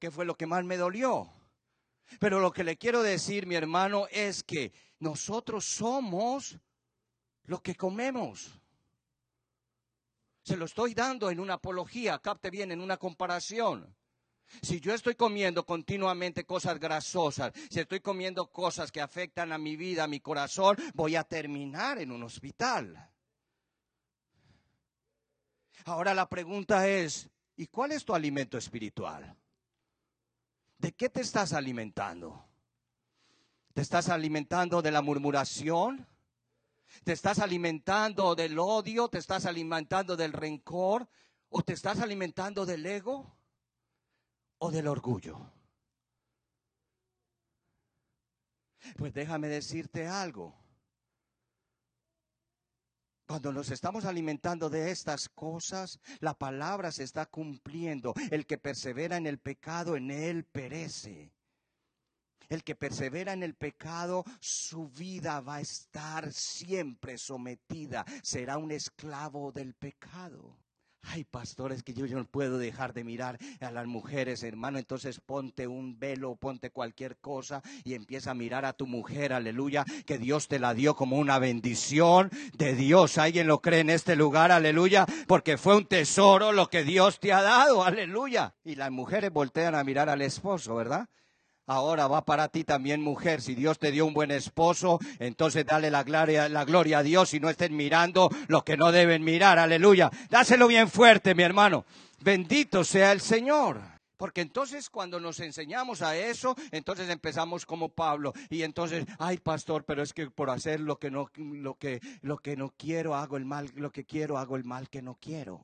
qué 0.00 0.10
fue 0.10 0.24
lo 0.24 0.36
que 0.36 0.46
más 0.46 0.64
me 0.64 0.76
dolió. 0.76 1.30
Pero 2.18 2.40
lo 2.40 2.52
que 2.52 2.64
le 2.64 2.76
quiero 2.76 3.02
decir, 3.02 3.46
mi 3.46 3.54
hermano, 3.54 4.08
es 4.10 4.42
que 4.42 4.72
nosotros 4.98 5.64
somos 5.64 6.58
lo 7.44 7.62
que 7.62 7.76
comemos. 7.76 8.60
Se 10.46 10.56
lo 10.56 10.66
estoy 10.66 10.94
dando 10.94 11.28
en 11.28 11.40
una 11.40 11.54
apología, 11.54 12.20
capte 12.20 12.50
bien, 12.50 12.70
en 12.70 12.80
una 12.80 12.98
comparación. 12.98 13.92
Si 14.62 14.78
yo 14.78 14.94
estoy 14.94 15.16
comiendo 15.16 15.66
continuamente 15.66 16.46
cosas 16.46 16.78
grasosas, 16.78 17.52
si 17.68 17.80
estoy 17.80 17.98
comiendo 17.98 18.52
cosas 18.52 18.92
que 18.92 19.00
afectan 19.00 19.50
a 19.50 19.58
mi 19.58 19.74
vida, 19.74 20.04
a 20.04 20.06
mi 20.06 20.20
corazón, 20.20 20.76
voy 20.94 21.16
a 21.16 21.24
terminar 21.24 21.98
en 21.98 22.12
un 22.12 22.22
hospital. 22.22 23.10
Ahora 25.84 26.14
la 26.14 26.28
pregunta 26.28 26.86
es, 26.86 27.28
¿y 27.56 27.66
cuál 27.66 27.90
es 27.90 28.04
tu 28.04 28.14
alimento 28.14 28.56
espiritual? 28.56 29.36
¿De 30.78 30.92
qué 30.92 31.08
te 31.08 31.22
estás 31.22 31.54
alimentando? 31.54 32.46
¿Te 33.74 33.80
estás 33.80 34.10
alimentando 34.10 34.80
de 34.80 34.92
la 34.92 35.02
murmuración? 35.02 36.06
¿Te 37.04 37.12
estás 37.12 37.38
alimentando 37.38 38.34
del 38.34 38.58
odio? 38.58 39.08
¿Te 39.08 39.18
estás 39.18 39.46
alimentando 39.46 40.16
del 40.16 40.32
rencor? 40.32 41.08
¿O 41.48 41.62
te 41.62 41.72
estás 41.72 42.00
alimentando 42.00 42.66
del 42.66 42.84
ego? 42.86 43.38
¿O 44.58 44.70
del 44.70 44.88
orgullo? 44.88 45.52
Pues 48.96 49.12
déjame 49.14 49.48
decirte 49.48 50.06
algo. 50.06 50.54
Cuando 53.26 53.52
nos 53.52 53.70
estamos 53.70 54.04
alimentando 54.04 54.70
de 54.70 54.92
estas 54.92 55.28
cosas, 55.28 55.98
la 56.20 56.34
palabra 56.34 56.92
se 56.92 57.02
está 57.02 57.26
cumpliendo. 57.26 58.14
El 58.30 58.46
que 58.46 58.56
persevera 58.56 59.16
en 59.16 59.26
el 59.26 59.38
pecado, 59.38 59.96
en 59.96 60.12
él 60.12 60.44
perece. 60.44 61.35
El 62.48 62.62
que 62.64 62.74
persevera 62.74 63.32
en 63.32 63.42
el 63.42 63.54
pecado, 63.54 64.24
su 64.40 64.88
vida 64.88 65.40
va 65.40 65.56
a 65.56 65.60
estar 65.60 66.32
siempre 66.32 67.18
sometida. 67.18 68.04
Será 68.22 68.58
un 68.58 68.70
esclavo 68.70 69.52
del 69.52 69.74
pecado. 69.74 70.56
Ay, 71.08 71.24
pastores, 71.24 71.82
que 71.84 71.94
yo, 71.94 72.04
yo, 72.06 72.18
no 72.18 72.24
puedo 72.24 72.58
dejar 72.58 72.92
de 72.92 73.04
mirar 73.04 73.38
a 73.60 73.70
las 73.70 73.86
mujeres, 73.86 74.42
hermano. 74.42 74.78
Entonces 74.78 75.20
ponte 75.20 75.68
un 75.68 75.98
velo, 75.98 76.34
ponte 76.34 76.70
cualquier 76.70 77.16
cosa 77.18 77.62
y 77.84 77.94
empieza 77.94 78.32
a 78.32 78.34
mirar 78.34 78.64
a 78.64 78.72
tu 78.72 78.86
mujer, 78.86 79.32
aleluya, 79.32 79.84
que 80.04 80.18
Dios 80.18 80.48
te 80.48 80.58
la 80.58 80.74
dio 80.74 80.96
como 80.96 81.16
una 81.16 81.38
bendición 81.38 82.30
de 82.54 82.74
Dios. 82.74 83.18
¿Alguien 83.18 83.46
lo 83.46 83.60
cree 83.60 83.80
en 83.80 83.90
este 83.90 84.16
lugar, 84.16 84.50
aleluya? 84.50 85.06
Porque 85.28 85.56
fue 85.56 85.76
un 85.76 85.86
tesoro 85.86 86.52
lo 86.52 86.68
que 86.68 86.82
Dios 86.82 87.20
te 87.20 87.32
ha 87.32 87.40
dado, 87.40 87.84
aleluya. 87.84 88.54
Y 88.64 88.74
las 88.74 88.90
mujeres 88.90 89.30
voltean 89.30 89.76
a 89.76 89.84
mirar 89.84 90.08
al 90.08 90.22
esposo, 90.22 90.74
¿verdad? 90.74 91.08
Ahora 91.68 92.06
va 92.06 92.24
para 92.24 92.48
ti 92.48 92.62
también, 92.62 93.02
mujer. 93.02 93.42
Si 93.42 93.56
Dios 93.56 93.78
te 93.80 93.90
dio 93.90 94.06
un 94.06 94.14
buen 94.14 94.30
esposo, 94.30 95.00
entonces 95.18 95.66
dale 95.66 95.90
la 95.90 96.04
gloria, 96.04 96.98
a 96.98 97.02
Dios 97.02 97.34
y 97.34 97.40
no 97.40 97.50
estén 97.50 97.74
mirando 97.74 98.30
lo 98.46 98.62
que 98.62 98.76
no 98.76 98.92
deben 98.92 99.24
mirar. 99.24 99.58
Aleluya. 99.58 100.10
Dáselo 100.30 100.68
bien 100.68 100.88
fuerte, 100.88 101.34
mi 101.34 101.42
hermano. 101.42 101.84
Bendito 102.20 102.84
sea 102.84 103.10
el 103.10 103.20
Señor. 103.20 103.80
Porque 104.16 104.40
entonces 104.40 104.88
cuando 104.88 105.20
nos 105.20 105.40
enseñamos 105.40 106.00
a 106.00 106.16
eso, 106.16 106.54
entonces 106.70 107.10
empezamos 107.10 107.66
como 107.66 107.90
Pablo 107.90 108.32
y 108.48 108.62
entonces, 108.62 109.04
ay 109.18 109.36
pastor, 109.36 109.84
pero 109.84 110.02
es 110.02 110.14
que 110.14 110.30
por 110.30 110.48
hacer 110.48 110.80
lo 110.80 110.98
que 110.98 111.10
no 111.10 111.30
lo 111.36 111.74
que 111.74 112.00
lo 112.22 112.38
que 112.38 112.56
no 112.56 112.72
quiero 112.78 113.14
hago 113.14 113.36
el 113.36 113.44
mal, 113.44 113.70
lo 113.74 113.90
que 113.90 114.06
quiero 114.06 114.38
hago 114.38 114.56
el 114.56 114.64
mal 114.64 114.88
que 114.88 115.02
no 115.02 115.18
quiero. 115.20 115.60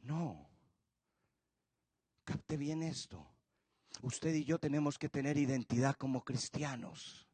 No. 0.00 0.50
Capte 2.24 2.58
bien 2.58 2.82
esto. 2.82 3.31
Usted 4.02 4.34
y 4.34 4.44
yo 4.44 4.58
tenemos 4.58 4.98
que 4.98 5.08
tener 5.08 5.38
identidad 5.38 5.94
como 5.94 6.24
cristianos. 6.24 7.28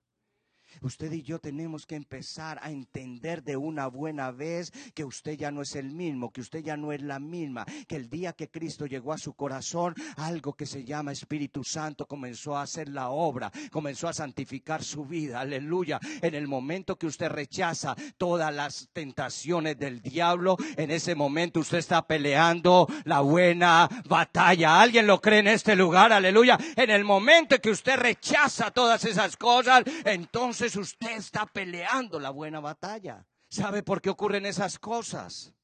Usted 0.82 1.12
y 1.12 1.22
yo 1.22 1.38
tenemos 1.38 1.86
que 1.86 1.96
empezar 1.96 2.58
a 2.62 2.70
entender 2.70 3.42
de 3.42 3.56
una 3.56 3.86
buena 3.88 4.30
vez 4.30 4.72
que 4.94 5.04
usted 5.04 5.32
ya 5.32 5.50
no 5.50 5.62
es 5.62 5.74
el 5.74 5.90
mismo, 5.90 6.30
que 6.30 6.40
usted 6.40 6.62
ya 6.62 6.76
no 6.76 6.92
es 6.92 7.02
la 7.02 7.18
misma, 7.18 7.64
que 7.86 7.96
el 7.96 8.08
día 8.08 8.32
que 8.32 8.48
Cristo 8.48 8.86
llegó 8.86 9.12
a 9.12 9.18
su 9.18 9.34
corazón, 9.34 9.94
algo 10.16 10.54
que 10.54 10.66
se 10.66 10.84
llama 10.84 11.12
Espíritu 11.12 11.64
Santo 11.64 12.06
comenzó 12.06 12.56
a 12.56 12.62
hacer 12.62 12.88
la 12.88 13.10
obra, 13.10 13.50
comenzó 13.70 14.08
a 14.08 14.12
santificar 14.12 14.82
su 14.82 15.04
vida, 15.04 15.40
aleluya. 15.40 15.98
En 16.22 16.34
el 16.34 16.46
momento 16.46 16.96
que 16.96 17.06
usted 17.06 17.28
rechaza 17.28 17.96
todas 18.16 18.54
las 18.54 18.88
tentaciones 18.92 19.78
del 19.78 20.00
diablo, 20.00 20.56
en 20.76 20.90
ese 20.90 21.14
momento 21.14 21.60
usted 21.60 21.78
está 21.78 22.06
peleando 22.06 22.86
la 23.04 23.20
buena 23.20 23.88
batalla. 24.08 24.80
¿Alguien 24.80 25.06
lo 25.06 25.20
cree 25.20 25.40
en 25.40 25.48
este 25.48 25.76
lugar? 25.76 26.12
Aleluya. 26.12 26.58
En 26.76 26.90
el 26.90 27.04
momento 27.04 27.58
que 27.60 27.70
usted 27.70 27.96
rechaza 27.96 28.70
todas 28.70 29.04
esas 29.04 29.36
cosas, 29.36 29.82
entonces 30.04 30.67
usted 30.76 31.16
está 31.16 31.46
peleando 31.46 32.18
la 32.20 32.30
buena 32.30 32.60
batalla. 32.60 33.26
¿Sabe 33.48 33.82
por 33.82 34.00
qué 34.00 34.10
ocurren 34.10 34.46
esas 34.46 34.78
cosas? 34.78 35.54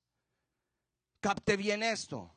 Capte 1.21 1.57
bien 1.57 1.83
esto. 1.83 2.35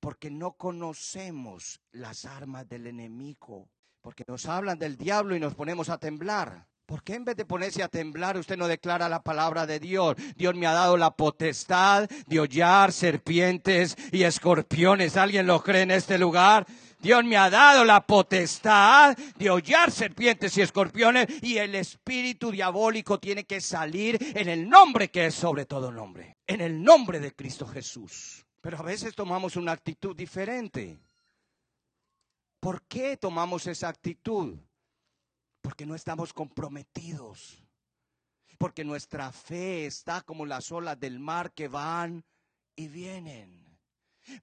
Porque 0.00 0.30
no 0.30 0.52
conocemos 0.52 1.80
las 1.92 2.24
armas 2.24 2.68
del 2.68 2.86
enemigo. 2.86 3.70
Porque 4.00 4.24
nos 4.26 4.46
hablan 4.46 4.78
del 4.78 4.96
diablo 4.96 5.34
y 5.34 5.40
nos 5.40 5.54
ponemos 5.54 5.88
a 5.88 5.98
temblar. 5.98 6.68
¿Por 6.86 7.02
qué 7.02 7.14
en 7.14 7.24
vez 7.24 7.36
de 7.36 7.46
ponerse 7.46 7.82
a 7.82 7.88
temblar 7.88 8.36
usted 8.36 8.58
no 8.58 8.68
declara 8.68 9.08
la 9.08 9.22
palabra 9.22 9.66
de 9.66 9.80
Dios? 9.80 10.16
Dios 10.36 10.54
me 10.54 10.66
ha 10.66 10.72
dado 10.72 10.98
la 10.98 11.16
potestad 11.16 12.10
de 12.26 12.40
hollar 12.40 12.92
serpientes 12.92 13.96
y 14.12 14.24
escorpiones. 14.24 15.16
¿Alguien 15.16 15.46
lo 15.46 15.62
cree 15.62 15.82
en 15.82 15.90
este 15.90 16.18
lugar? 16.18 16.66
Dios 17.04 17.22
me 17.22 17.36
ha 17.36 17.50
dado 17.50 17.84
la 17.84 18.06
potestad 18.06 19.14
de 19.36 19.50
hollar 19.50 19.90
serpientes 19.90 20.56
y 20.56 20.62
escorpiones 20.62 21.26
y 21.42 21.58
el 21.58 21.74
espíritu 21.74 22.50
diabólico 22.50 23.20
tiene 23.20 23.44
que 23.44 23.60
salir 23.60 24.16
en 24.34 24.48
el 24.48 24.66
nombre 24.66 25.10
que 25.10 25.26
es 25.26 25.34
sobre 25.34 25.66
todo 25.66 25.92
nombre, 25.92 26.38
en 26.46 26.62
el 26.62 26.82
nombre 26.82 27.20
de 27.20 27.34
Cristo 27.34 27.66
Jesús. 27.66 28.46
Pero 28.62 28.78
a 28.78 28.82
veces 28.82 29.14
tomamos 29.14 29.56
una 29.56 29.72
actitud 29.72 30.16
diferente. 30.16 30.98
¿Por 32.58 32.80
qué 32.84 33.18
tomamos 33.18 33.66
esa 33.66 33.90
actitud? 33.90 34.56
Porque 35.60 35.84
no 35.84 35.94
estamos 35.94 36.32
comprometidos. 36.32 37.62
Porque 38.56 38.82
nuestra 38.82 39.30
fe 39.30 39.84
está 39.84 40.22
como 40.22 40.46
las 40.46 40.72
olas 40.72 40.98
del 40.98 41.18
mar 41.18 41.52
que 41.52 41.68
van 41.68 42.24
y 42.74 42.88
vienen 42.88 43.63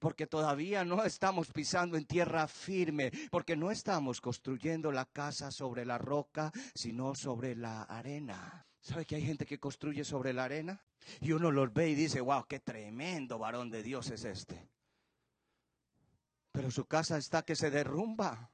porque 0.00 0.26
todavía 0.26 0.84
no 0.84 1.04
estamos 1.04 1.52
pisando 1.52 1.96
en 1.96 2.06
tierra 2.06 2.46
firme, 2.48 3.10
porque 3.30 3.56
no 3.56 3.70
estamos 3.70 4.20
construyendo 4.20 4.92
la 4.92 5.06
casa 5.06 5.50
sobre 5.50 5.84
la 5.84 5.98
roca, 5.98 6.52
sino 6.74 7.14
sobre 7.14 7.56
la 7.56 7.82
arena. 7.82 8.66
¿Sabe 8.80 9.06
que 9.06 9.14
hay 9.14 9.22
gente 9.22 9.46
que 9.46 9.60
construye 9.60 10.04
sobre 10.04 10.32
la 10.32 10.44
arena? 10.44 10.82
Y 11.20 11.32
uno 11.32 11.50
los 11.50 11.72
ve 11.72 11.90
y 11.90 11.94
dice, 11.94 12.20
wow, 12.20 12.44
qué 12.48 12.60
tremendo 12.60 13.38
varón 13.38 13.70
de 13.70 13.82
Dios 13.82 14.10
es 14.10 14.24
este. 14.24 14.68
Pero 16.50 16.70
su 16.70 16.86
casa 16.86 17.16
está 17.16 17.42
que 17.42 17.56
se 17.56 17.70
derrumba. 17.70 18.50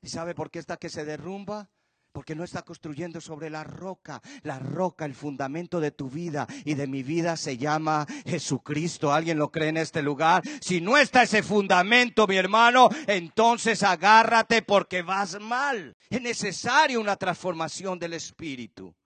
¿Y 0.00 0.08
sabe 0.08 0.34
por 0.34 0.50
qué 0.50 0.58
está 0.58 0.76
que 0.76 0.88
se 0.88 1.04
derrumba? 1.04 1.70
Porque 2.16 2.34
no 2.34 2.44
está 2.44 2.62
construyendo 2.62 3.20
sobre 3.20 3.50
la 3.50 3.62
roca. 3.62 4.22
La 4.42 4.58
roca, 4.58 5.04
el 5.04 5.14
fundamento 5.14 5.80
de 5.80 5.90
tu 5.90 6.08
vida 6.08 6.46
y 6.64 6.72
de 6.72 6.86
mi 6.86 7.02
vida 7.02 7.36
se 7.36 7.58
llama 7.58 8.06
Jesucristo. 8.24 9.12
¿Alguien 9.12 9.36
lo 9.36 9.50
cree 9.50 9.68
en 9.68 9.76
este 9.76 10.00
lugar? 10.00 10.42
Si 10.62 10.80
no 10.80 10.96
está 10.96 11.24
ese 11.24 11.42
fundamento, 11.42 12.26
mi 12.26 12.36
hermano, 12.36 12.88
entonces 13.06 13.82
agárrate 13.82 14.62
porque 14.62 15.02
vas 15.02 15.38
mal. 15.38 15.94
Es 16.08 16.22
necesario 16.22 17.02
una 17.02 17.16
transformación 17.16 17.98
del 17.98 18.14
espíritu. 18.14 18.96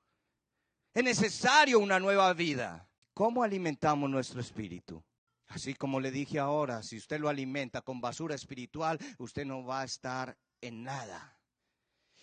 Es 0.94 1.02
necesario 1.02 1.80
una 1.80 1.98
nueva 1.98 2.32
vida. 2.32 2.88
¿Cómo 3.12 3.42
alimentamos 3.42 4.08
nuestro 4.08 4.40
espíritu? 4.40 5.02
Así 5.48 5.74
como 5.74 5.98
le 5.98 6.12
dije 6.12 6.38
ahora, 6.38 6.84
si 6.84 6.98
usted 6.98 7.18
lo 7.18 7.28
alimenta 7.28 7.80
con 7.80 8.00
basura 8.00 8.36
espiritual, 8.36 9.00
usted 9.18 9.44
no 9.44 9.64
va 9.64 9.80
a 9.80 9.84
estar 9.84 10.38
en 10.60 10.84
nada. 10.84 11.39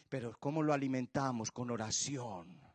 Pero 0.10 0.36
¿cómo 0.40 0.64
lo 0.64 0.74
alimentamos? 0.74 1.52
Con 1.52 1.72
oración. 1.72 2.68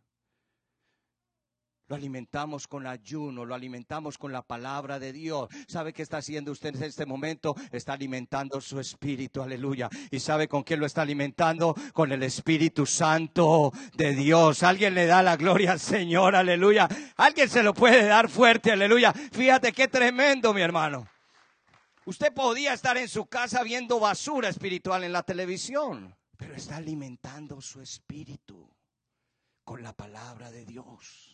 Lo 1.89 1.97
alimentamos 1.97 2.69
con 2.69 2.87
ayuno, 2.87 3.45
lo 3.45 3.55
alimentamos 3.55 4.17
con 4.17 4.33
la 4.33 4.41
palabra 4.41 4.99
de 4.99 5.13
Dios. 5.13 5.51
¿Sabe 5.69 5.93
qué 5.93 6.01
está 6.01 6.19
haciendo 6.19 6.51
usted 6.51 6.75
en 6.75 6.85
este 6.85 7.05
momento? 7.05 7.55
Está 7.71 7.93
alimentando 7.93 8.63
su 8.63 8.81
espíritu, 8.81 9.43
aleluya. 9.43 9.91
¿Y 10.11 10.19
sabe 10.21 10.49
con 10.49 10.65
qué 10.65 10.77
lo 10.79 10.87
está 10.87 11.03
alimentando? 11.03 11.75
Con 11.93 12.11
el 12.13 12.23
Espíritu 12.23 12.87
Santo 12.87 13.73
de 13.95 14.15
Dios. 14.15 14.63
Alguien 14.63 14.95
le 14.95 15.05
da 15.05 15.23
la 15.23 15.37
gloria 15.37 15.73
al 15.73 15.81
Señor, 15.81 16.35
aleluya. 16.35 16.89
Alguien 17.17 17.51
se 17.51 17.63
lo 17.63 17.75
puede 17.75 18.07
dar 18.07 18.31
fuerte, 18.31 18.73
aleluya. 18.73 19.13
Fíjate 19.13 19.73
qué 19.73 19.89
tremendo, 19.89 20.55
mi 20.55 20.63
hermano. 20.63 21.07
Usted 22.07 22.33
podía 22.33 22.73
estar 22.73 22.97
en 22.97 23.09
su 23.09 23.27
casa 23.27 23.63
viendo 23.63 24.01
basura 24.01 24.49
espiritual 24.49 25.05
en 25.05 25.13
la 25.13 25.23
televisión, 25.23 26.17
pero 26.43 26.57
está 26.57 26.79
alimentando 26.79 27.61
su 27.61 27.81
espíritu 27.81 28.69
con 29.63 29.81
la 29.81 29.93
palabra 29.93 30.51
de 30.51 30.65
Dios. 30.65 31.32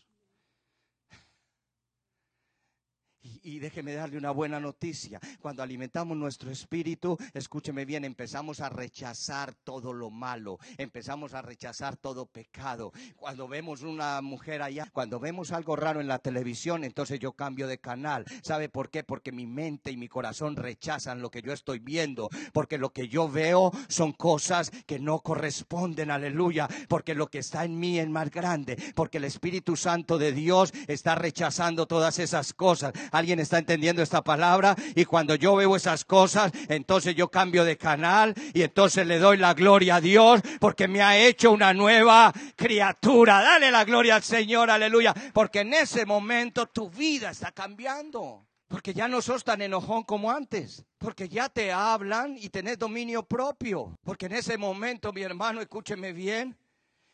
Y, 3.21 3.59
déjeme 3.59 3.95
darle 3.95 4.17
una 4.17 4.31
buena 4.31 4.61
noticia. 4.61 5.21
Cuando 5.41 5.63
alimentamos 5.63 6.17
nuestro 6.17 6.51
espíritu, 6.51 7.19
escúcheme 7.35 7.85
bien, 7.85 8.05
empezamos 8.05 8.61
a 8.61 8.69
rechazar 8.69 9.55
todo 9.65 9.93
lo 9.93 10.11
malo, 10.11 10.59
empezamos 10.77 11.35
a 11.35 11.43
rechazar 11.43 11.97
todo 11.97 12.27
pecado. 12.27 12.93
Cuando 13.17 13.49
vemos 13.49 13.83
una 13.83 14.21
mujer 14.21 14.63
allá, 14.63 14.89
cuando 14.93 15.19
vemos 15.19 15.51
algo 15.51 15.75
raro 15.75 16.01
en 16.01 16.07
la 16.07 16.21
televisión, 16.21 16.85
entonces 16.85 17.19
yo 17.19 17.33
cambio 17.33 17.67
de 17.67 17.79
canal. 17.79 18.25
¿Sabe 18.43 18.69
por 18.69 18.89
qué? 18.89 19.03
Porque 19.03 19.33
mi 19.33 19.47
mente 19.47 19.91
y 19.91 19.97
mi 19.97 20.09
corazón 20.09 20.55
rechazan 20.55 21.21
lo 21.21 21.31
que 21.31 21.43
yo 21.43 21.53
estoy 21.53 21.81
viendo, 21.81 22.29
porque 22.53 22.79
lo 22.79 22.93
que 22.93 23.09
yo 23.09 23.29
veo 23.29 23.73
son 23.89 24.13
cosas 24.13 24.71
que 24.87 25.01
no 25.01 25.21
corresponden, 25.21 26.13
aleluya, 26.13 26.69
porque 26.89 27.15
lo 27.15 27.27
que 27.27 27.39
está 27.39 27.65
en 27.65 27.81
mí 27.81 27.99
es 27.99 28.09
más 28.09 28.31
grande, 28.31 28.77
porque 28.95 29.19
el 29.19 29.25
Espíritu 29.25 29.77
Santo 29.77 30.19
de 30.19 30.33
Dios 30.33 30.73
está 30.87 31.17
rechazando 31.17 31.87
todas 31.87 32.21
esas 32.21 32.53
cosas. 32.53 32.93
¿Alguien 33.13 33.39
está 33.41 33.59
entendiendo 33.59 34.03
esta 34.03 34.23
palabra? 34.23 34.75
Y 34.95 35.05
cuando 35.05 35.35
yo 35.35 35.57
veo 35.57 35.77
esas 35.77 36.05
cosas, 36.05 36.53
entonces 36.69 37.15
yo 37.15 37.31
cambio 37.31 37.65
de 37.65 37.77
canal 37.77 38.35
y 38.55 38.63
entonces 38.63 39.07
le 39.07 39.19
doy 39.19 39.37
la 39.37 39.55
gloria 39.55 39.97
a 39.97 40.01
Dios 40.01 40.41
porque 40.61 40.89
me 40.89 41.03
ha 41.03 41.19
hecho 41.19 41.53
una 41.53 41.73
nueva 41.75 42.33
criatura. 42.57 43.43
Dale 43.43 43.71
la 43.71 43.85
gloria 43.85 44.17
al 44.17 44.23
Señor, 44.23 44.71
aleluya. 44.71 45.15
Porque 45.33 45.61
en 45.61 45.75
ese 45.75 46.07
momento 46.07 46.67
tu 46.67 46.91
vida 46.91 47.31
está 47.31 47.53
cambiando. 47.53 48.47
Porque 48.69 48.93
ya 48.93 49.09
no 49.09 49.23
sos 49.23 49.45
tan 49.45 49.63
enojón 49.63 50.05
como 50.05 50.31
antes. 50.31 50.85
Porque 50.99 51.29
ya 51.29 51.49
te 51.49 51.73
hablan 51.73 52.37
y 52.37 52.51
tenés 52.51 52.79
dominio 52.79 53.23
propio. 53.23 53.97
Porque 54.05 54.27
en 54.27 54.33
ese 54.33 54.59
momento, 54.59 55.13
mi 55.13 55.23
hermano, 55.23 55.61
escúcheme 55.61 56.13
bien. 56.13 56.57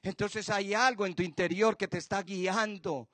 Entonces 0.03 0.51
hay 0.51 0.75
algo 0.75 1.07
en 1.07 1.15
tu 1.15 1.23
interior 1.23 1.77
que 1.77 1.89
te 1.89 1.99
está 1.99 2.23
guiando. 2.23 3.09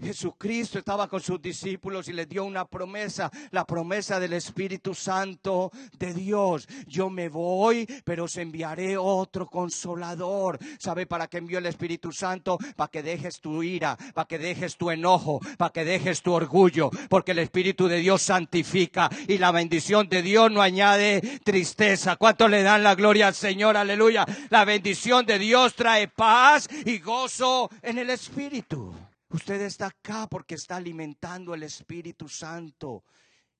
Jesucristo 0.00 0.78
estaba 0.78 1.08
con 1.08 1.20
sus 1.20 1.40
discípulos 1.40 2.08
y 2.08 2.12
les 2.12 2.28
dio 2.28 2.44
una 2.44 2.64
promesa, 2.64 3.30
la 3.52 3.64
promesa 3.64 4.18
del 4.18 4.32
Espíritu 4.32 4.92
Santo 4.92 5.70
de 5.98 6.12
Dios. 6.12 6.66
Yo 6.86 7.10
me 7.10 7.28
voy, 7.28 7.86
pero 8.04 8.24
os 8.24 8.36
enviaré 8.36 8.96
otro 8.96 9.46
consolador. 9.46 10.58
¿Sabe 10.78 11.06
para 11.06 11.28
qué 11.28 11.38
envió 11.38 11.58
el 11.58 11.66
Espíritu 11.66 12.10
Santo? 12.10 12.58
Para 12.76 12.90
que 12.90 13.02
dejes 13.02 13.40
tu 13.40 13.62
ira, 13.62 13.96
para 14.14 14.26
que 14.26 14.38
dejes 14.38 14.76
tu 14.76 14.90
enojo, 14.90 15.40
para 15.56 15.70
que 15.70 15.84
dejes 15.84 16.22
tu 16.22 16.32
orgullo, 16.32 16.90
porque 17.08 17.32
el 17.32 17.38
Espíritu 17.38 17.86
de 17.86 17.98
Dios 17.98 18.22
santifica 18.22 19.08
y 19.28 19.38
la 19.38 19.52
bendición 19.52 20.08
de 20.08 20.22
Dios 20.22 20.50
no 20.50 20.60
añade 20.60 21.20
tristeza. 21.44 22.16
¿Cuánto 22.16 22.48
le 22.48 22.62
dan 22.62 22.82
la 22.82 22.96
gloria 22.96 23.28
al 23.28 23.34
Señor? 23.34 23.76
Aleluya. 23.76 24.26
La 24.50 24.64
bendición 24.64 25.24
de 25.24 25.38
Dios 25.38 25.74
trae 25.74 26.08
paz 26.08 26.68
y 26.84 26.98
gozo 26.98 27.70
en 27.82 27.98
el 27.98 28.10
Espíritu. 28.10 28.94
Usted 29.34 29.62
está 29.62 29.86
acá 29.86 30.28
porque 30.28 30.54
está 30.54 30.76
alimentando 30.76 31.54
el 31.54 31.64
Espíritu 31.64 32.28
Santo 32.28 33.02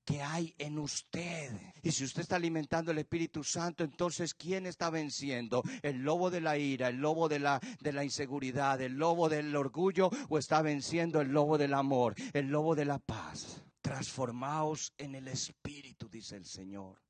que 0.05 0.23
hay 0.23 0.55
en 0.57 0.79
usted. 0.79 1.51
Y 1.83 1.91
si 1.91 2.05
usted 2.05 2.23
está 2.23 2.37
alimentando 2.37 2.93
el 2.93 2.99
Espíritu 2.99 3.43
Santo, 3.43 3.83
entonces 3.83 4.35
¿quién 4.35 4.67
está 4.67 4.89
venciendo? 4.89 5.65
¿El 5.83 5.97
lobo 5.97 6.31
de 6.31 6.41
la 6.41 6.57
ira, 6.59 6.87
el 6.87 6.99
lobo 6.99 7.29
de 7.29 7.41
la, 7.41 7.59
de 7.81 7.93
la 7.93 8.05
inseguridad, 8.05 8.81
el 8.83 8.93
lobo 8.93 9.29
del 9.29 9.57
orgullo 9.57 10.11
o 10.29 10.39
está 10.39 10.63
venciendo 10.63 11.21
el 11.21 11.33
lobo 11.33 11.59
del 11.59 11.75
amor, 11.75 12.15
el 12.33 12.47
lobo 12.47 12.77
de 12.77 12.85
la 12.85 13.01
paz? 13.01 13.65
Transformaos 13.81 14.93
en 14.97 15.17
el 15.17 15.27
Espíritu, 15.27 16.09
dice 16.09 16.37
el 16.37 16.47
Señor. 16.47 17.03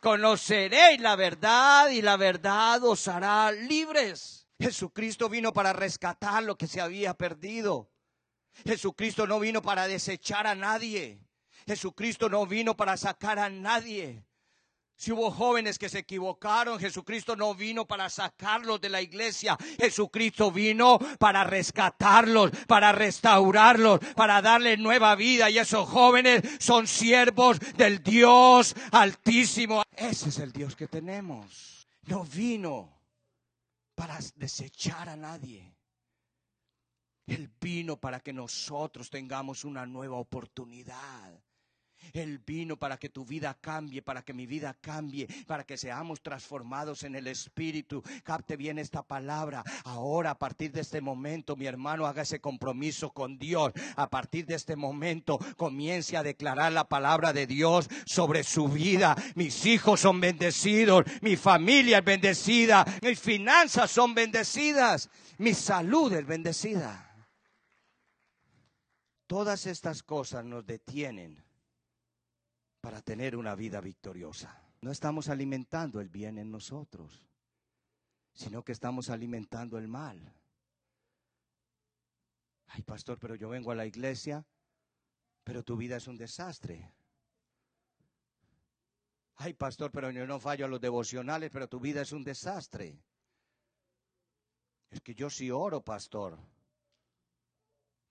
Conoceréis 0.00 1.00
la 1.00 1.14
verdad 1.14 1.90
y 1.90 2.02
la 2.02 2.16
verdad 2.16 2.82
os 2.82 3.06
hará 3.06 3.52
libres. 3.52 4.48
Jesucristo 4.58 5.28
vino 5.28 5.52
para 5.52 5.72
rescatar 5.72 6.42
lo 6.42 6.56
que 6.56 6.66
se 6.66 6.80
había 6.80 7.14
perdido. 7.14 7.91
Jesucristo 8.64 9.26
no 9.26 9.40
vino 9.40 9.62
para 9.62 9.88
desechar 9.88 10.46
a 10.46 10.54
nadie. 10.54 11.20
Jesucristo 11.66 12.28
no 12.28 12.46
vino 12.46 12.76
para 12.76 12.96
sacar 12.96 13.38
a 13.38 13.48
nadie. 13.48 14.24
Si 15.02 15.10
hubo 15.10 15.32
jóvenes 15.32 15.80
que 15.80 15.88
se 15.88 15.98
equivocaron, 15.98 16.78
Jesucristo 16.78 17.34
no 17.34 17.56
vino 17.56 17.86
para 17.86 18.08
sacarlos 18.08 18.80
de 18.80 18.88
la 18.88 19.02
iglesia. 19.02 19.56
Jesucristo 19.80 20.52
vino 20.52 20.98
para 21.18 21.42
rescatarlos, 21.42 22.52
para 22.68 22.92
restaurarlos, 22.92 23.98
para 24.14 24.40
darle 24.40 24.76
nueva 24.76 25.16
vida. 25.16 25.50
Y 25.50 25.58
esos 25.58 25.88
jóvenes 25.88 26.42
son 26.60 26.86
siervos 26.86 27.58
del 27.76 28.00
Dios 28.00 28.76
altísimo. 28.92 29.82
Ese 29.96 30.28
es 30.28 30.38
el 30.38 30.52
Dios 30.52 30.76
que 30.76 30.86
tenemos. 30.86 31.88
No 32.06 32.22
vino 32.22 32.96
para 33.96 34.18
desechar 34.36 35.08
a 35.08 35.16
nadie. 35.16 35.71
Él 37.26 37.50
vino 37.60 37.96
para 37.96 38.20
que 38.20 38.32
nosotros 38.32 39.10
tengamos 39.10 39.64
una 39.64 39.86
nueva 39.86 40.16
oportunidad. 40.16 41.42
Él 42.12 42.40
vino 42.44 42.76
para 42.76 42.96
que 42.96 43.08
tu 43.08 43.24
vida 43.24 43.56
cambie, 43.60 44.02
para 44.02 44.22
que 44.22 44.34
mi 44.34 44.46
vida 44.46 44.76
cambie, 44.80 45.28
para 45.46 45.64
que 45.64 45.76
seamos 45.76 46.20
transformados 46.20 47.04
en 47.04 47.14
el 47.14 47.26
Espíritu. 47.26 48.02
Capte 48.24 48.56
bien 48.56 48.78
esta 48.78 49.02
palabra. 49.02 49.62
Ahora, 49.84 50.30
a 50.30 50.38
partir 50.38 50.72
de 50.72 50.80
este 50.80 51.00
momento, 51.00 51.56
mi 51.56 51.66
hermano, 51.66 52.06
haga 52.06 52.22
ese 52.22 52.40
compromiso 52.40 53.10
con 53.10 53.38
Dios. 53.38 53.72
A 53.96 54.10
partir 54.10 54.46
de 54.46 54.54
este 54.54 54.76
momento, 54.76 55.38
comience 55.56 56.16
a 56.16 56.22
declarar 56.22 56.72
la 56.72 56.88
palabra 56.88 57.32
de 57.32 57.46
Dios 57.46 57.88
sobre 58.04 58.42
su 58.42 58.68
vida. 58.68 59.16
Mis 59.34 59.64
hijos 59.66 60.00
son 60.00 60.20
bendecidos, 60.20 61.04
mi 61.20 61.36
familia 61.36 61.98
es 61.98 62.04
bendecida, 62.04 62.84
mis 63.00 63.20
finanzas 63.20 63.90
son 63.90 64.14
bendecidas, 64.14 65.08
mi 65.38 65.54
salud 65.54 66.12
es 66.12 66.26
bendecida. 66.26 67.11
Todas 69.32 69.64
estas 69.64 70.02
cosas 70.02 70.44
nos 70.44 70.66
detienen 70.66 71.42
para 72.82 73.00
tener 73.00 73.34
una 73.34 73.54
vida 73.54 73.80
victoriosa. 73.80 74.62
No 74.82 74.90
estamos 74.90 75.30
alimentando 75.30 76.02
el 76.02 76.10
bien 76.10 76.36
en 76.36 76.50
nosotros, 76.50 77.26
sino 78.34 78.62
que 78.62 78.72
estamos 78.72 79.08
alimentando 79.08 79.78
el 79.78 79.88
mal. 79.88 80.34
Ay, 82.66 82.82
pastor, 82.82 83.18
pero 83.18 83.34
yo 83.34 83.48
vengo 83.48 83.70
a 83.70 83.74
la 83.74 83.86
iglesia, 83.86 84.44
pero 85.44 85.62
tu 85.62 85.78
vida 85.78 85.96
es 85.96 86.06
un 86.08 86.18
desastre. 86.18 86.92
Ay, 89.36 89.54
pastor, 89.54 89.90
pero 89.90 90.10
yo 90.10 90.26
no 90.26 90.40
fallo 90.40 90.66
a 90.66 90.68
los 90.68 90.82
devocionales, 90.82 91.50
pero 91.50 91.70
tu 91.70 91.80
vida 91.80 92.02
es 92.02 92.12
un 92.12 92.22
desastre. 92.22 93.02
Es 94.90 95.00
que 95.00 95.14
yo 95.14 95.30
sí 95.30 95.50
oro, 95.50 95.82
pastor, 95.82 96.38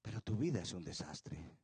pero 0.02 0.22
tu 0.22 0.38
vida 0.38 0.62
es 0.62 0.74
un 0.74 0.84
desastre. 0.84 1.58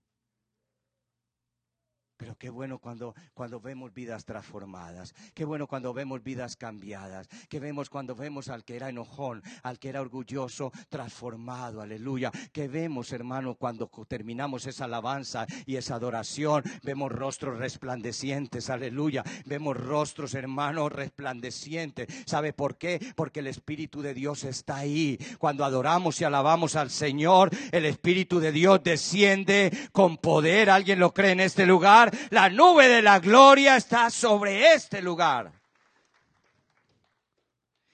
Pero 2.17 2.36
qué 2.36 2.49
bueno 2.49 2.80
cuando, 2.80 3.13
cuando 3.34 3.62
vemos 3.62 3.93
vidas 3.93 4.25
transformadas. 4.25 5.13
Qué 5.36 5.45
bueno 5.45 5.67
cuando 5.67 5.93
vemos 5.93 6.23
vidas 6.23 6.56
cambiadas. 6.56 7.30
Qué 7.47 7.60
vemos 7.60 7.89
cuando 7.89 8.15
vemos 8.15 8.49
al 8.49 8.63
que 8.63 8.75
era 8.75 8.89
enojón, 8.89 9.43
al 9.62 9.77
que 9.77 9.89
era 9.89 10.01
orgulloso, 10.01 10.71
transformado. 10.89 11.80
Aleluya. 11.80 12.32
Que 12.51 12.67
vemos, 12.67 13.12
hermano, 13.12 13.56
cuando 13.56 13.89
terminamos 14.08 14.65
esa 14.65 14.86
alabanza 14.86 15.45
y 15.67 15.75
esa 15.75 15.95
adoración, 15.95 16.63
vemos 16.84 17.12
rostros 17.12 17.60
resplandecientes. 17.60 18.71
Aleluya. 18.71 19.23
Vemos 19.45 19.77
rostros, 19.77 20.34
hermano, 20.34 20.89
resplandecientes. 20.89 22.08
¿Sabe 22.25 22.51
por 22.51 22.77
qué? 22.77 22.99
Porque 23.15 23.41
el 23.41 23.47
Espíritu 23.47 24.01
de 24.01 24.15
Dios 24.15 24.43
está 24.43 24.77
ahí. 24.77 25.19
Cuando 25.38 25.63
adoramos 25.63 26.19
y 26.19 26.23
alabamos 26.23 26.75
al 26.75 26.89
Señor, 26.89 27.51
el 27.71 27.86
Espíritu 27.86 28.39
de 28.39 28.51
Dios 28.51 28.84
desciende 28.84 29.71
con 29.91 30.17
poder. 30.17 30.71
¿Alguien 30.71 30.99
lo 30.99 31.13
cree 31.13 31.32
en 31.32 31.41
este 31.41 31.67
lugar? 31.67 32.07
La 32.30 32.50
nube 32.50 32.88
de 32.88 33.02
la 33.02 33.20
gloria 33.20 33.76
está 33.76 34.10
sobre 34.10 34.74
este 34.74 35.02
lugar. 35.02 35.52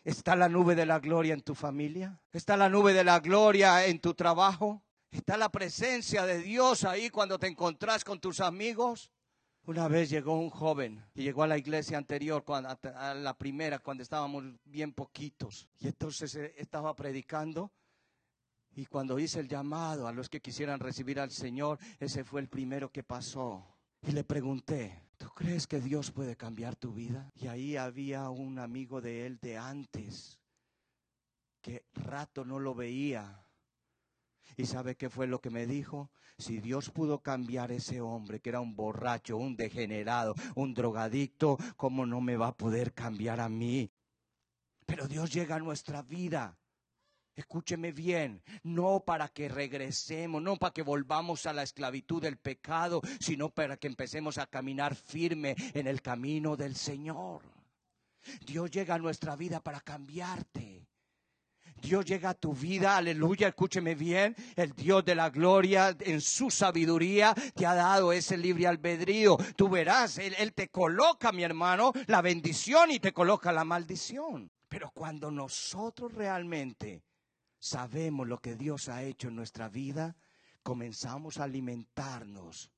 ¿Está 0.03 0.35
la 0.35 0.49
nube 0.49 0.75
de 0.75 0.85
la 0.85 0.99
gloria 0.99 1.33
en 1.33 1.41
tu 1.41 1.55
familia? 1.55 2.19
¿Está 2.31 2.57
la 2.57 2.67
nube 2.67 2.93
de 2.93 3.03
la 3.03 3.19
gloria 3.19 3.85
en 3.85 3.99
tu 3.99 4.13
trabajo? 4.13 4.81
¿Está 5.11 5.37
la 5.37 5.49
presencia 5.49 6.25
de 6.25 6.39
Dios 6.39 6.83
ahí 6.83 7.09
cuando 7.09 7.39
te 7.39 7.47
encontrás 7.47 8.03
con 8.03 8.19
tus 8.19 8.41
amigos? 8.41 9.11
Una 9.65 9.87
vez 9.87 10.09
llegó 10.09 10.37
un 10.37 10.49
joven 10.49 11.05
y 11.15 11.23
llegó 11.23 11.43
a 11.43 11.47
la 11.47 11.57
iglesia 11.57 11.97
anterior, 11.97 12.43
a 12.47 13.13
la 13.13 13.37
primera, 13.37 13.79
cuando 13.79 14.03
estábamos 14.03 14.43
bien 14.65 14.91
poquitos. 14.91 15.69
Y 15.79 15.87
entonces 15.87 16.35
eh, 16.35 16.53
estaba 16.57 16.93
predicando 16.95 17.71
y 18.75 18.85
cuando 18.87 19.19
hice 19.19 19.39
el 19.39 19.47
llamado 19.47 20.07
a 20.07 20.11
los 20.11 20.29
que 20.29 20.41
quisieran 20.41 20.79
recibir 20.79 21.19
al 21.19 21.31
Señor, 21.31 21.79
ese 21.99 22.23
fue 22.23 22.41
el 22.41 22.49
primero 22.49 22.91
que 22.91 23.03
pasó. 23.03 23.72
Y 24.05 24.11
le 24.11 24.25
pregunté, 24.25 25.01
¿tú 25.17 25.29
crees 25.29 25.65
que 25.65 25.79
Dios 25.79 26.11
puede 26.11 26.35
cambiar 26.35 26.75
tu 26.75 26.91
vida? 26.91 27.31
Y 27.35 27.47
ahí 27.47 27.77
había 27.77 28.29
un 28.29 28.59
amigo 28.59 28.99
de 28.99 29.25
él 29.25 29.39
de 29.41 29.57
antes, 29.57 30.39
que 31.61 31.85
rato 31.93 32.43
no 32.43 32.59
lo 32.59 32.75
veía. 32.75 33.45
¿Y 34.57 34.65
sabe 34.65 34.97
qué 34.97 35.09
fue 35.09 35.25
lo 35.25 35.39
que 35.39 35.49
me 35.49 35.65
dijo? 35.65 36.11
Si 36.37 36.59
Dios 36.59 36.89
pudo 36.89 37.21
cambiar 37.21 37.71
ese 37.71 38.01
hombre 38.01 38.41
que 38.41 38.49
era 38.49 38.59
un 38.59 38.75
borracho, 38.75 39.37
un 39.37 39.55
degenerado, 39.55 40.35
un 40.55 40.73
drogadicto, 40.73 41.57
¿cómo 41.77 42.05
no 42.05 42.19
me 42.19 42.35
va 42.35 42.47
a 42.47 42.57
poder 42.57 42.93
cambiar 42.93 43.39
a 43.39 43.47
mí? 43.47 43.89
Pero 44.85 45.07
Dios 45.07 45.31
llega 45.31 45.55
a 45.55 45.59
nuestra 45.59 46.01
vida 46.01 46.57
Escúcheme 47.35 47.91
bien, 47.91 48.43
no 48.61 49.03
para 49.05 49.27
que 49.27 49.49
regresemos, 49.49 50.41
no 50.41 50.57
para 50.57 50.71
que 50.71 50.83
volvamos 50.83 51.47
a 51.47 51.53
la 51.53 51.63
esclavitud 51.63 52.21
del 52.21 52.37
pecado, 52.37 53.01
sino 53.19 53.49
para 53.49 53.77
que 53.77 53.87
empecemos 53.87 54.37
a 54.37 54.45
caminar 54.45 54.93
firme 54.93 55.55
en 55.73 55.87
el 55.87 56.01
camino 56.01 56.55
del 56.55 56.75
Señor. 56.75 57.41
Dios 58.45 58.69
llega 58.69 58.95
a 58.95 58.99
nuestra 58.99 59.35
vida 59.35 59.59
para 59.61 59.81
cambiarte. 59.81 60.87
Dios 61.81 62.05
llega 62.05 62.29
a 62.29 62.33
tu 62.33 62.53
vida, 62.53 62.95
aleluya, 62.95 63.49
escúcheme 63.49 63.95
bien, 63.95 64.35
el 64.55 64.71
Dios 64.73 65.03
de 65.03 65.15
la 65.15 65.29
gloria 65.29 65.93
en 65.99 66.21
su 66.21 66.49
sabiduría 66.49 67.33
te 67.55 67.65
ha 67.65 67.73
dado 67.73 68.13
ese 68.13 68.37
libre 68.37 68.67
albedrío. 68.67 69.37
Tú 69.57 69.67
verás, 69.67 70.19
Él, 70.19 70.35
él 70.37 70.53
te 70.53 70.69
coloca, 70.69 71.31
mi 71.31 71.43
hermano, 71.43 71.91
la 72.07 72.21
bendición 72.21 72.91
y 72.91 72.99
te 72.99 73.11
coloca 73.11 73.51
la 73.51 73.65
maldición. 73.65 74.49
Pero 74.69 74.91
cuando 74.91 75.29
nosotros 75.29 76.13
realmente 76.13 77.01
sabemos 77.63 78.27
lo 78.27 78.39
que 78.39 78.57
Dios 78.57 78.89
ha 78.89 79.03
hecho 79.03 79.29
en 79.29 79.37
nuestra 79.37 79.69
vida, 79.69 80.17
comenzamos 80.63 81.37
a 81.37 81.45
alimentarnos 81.45 82.69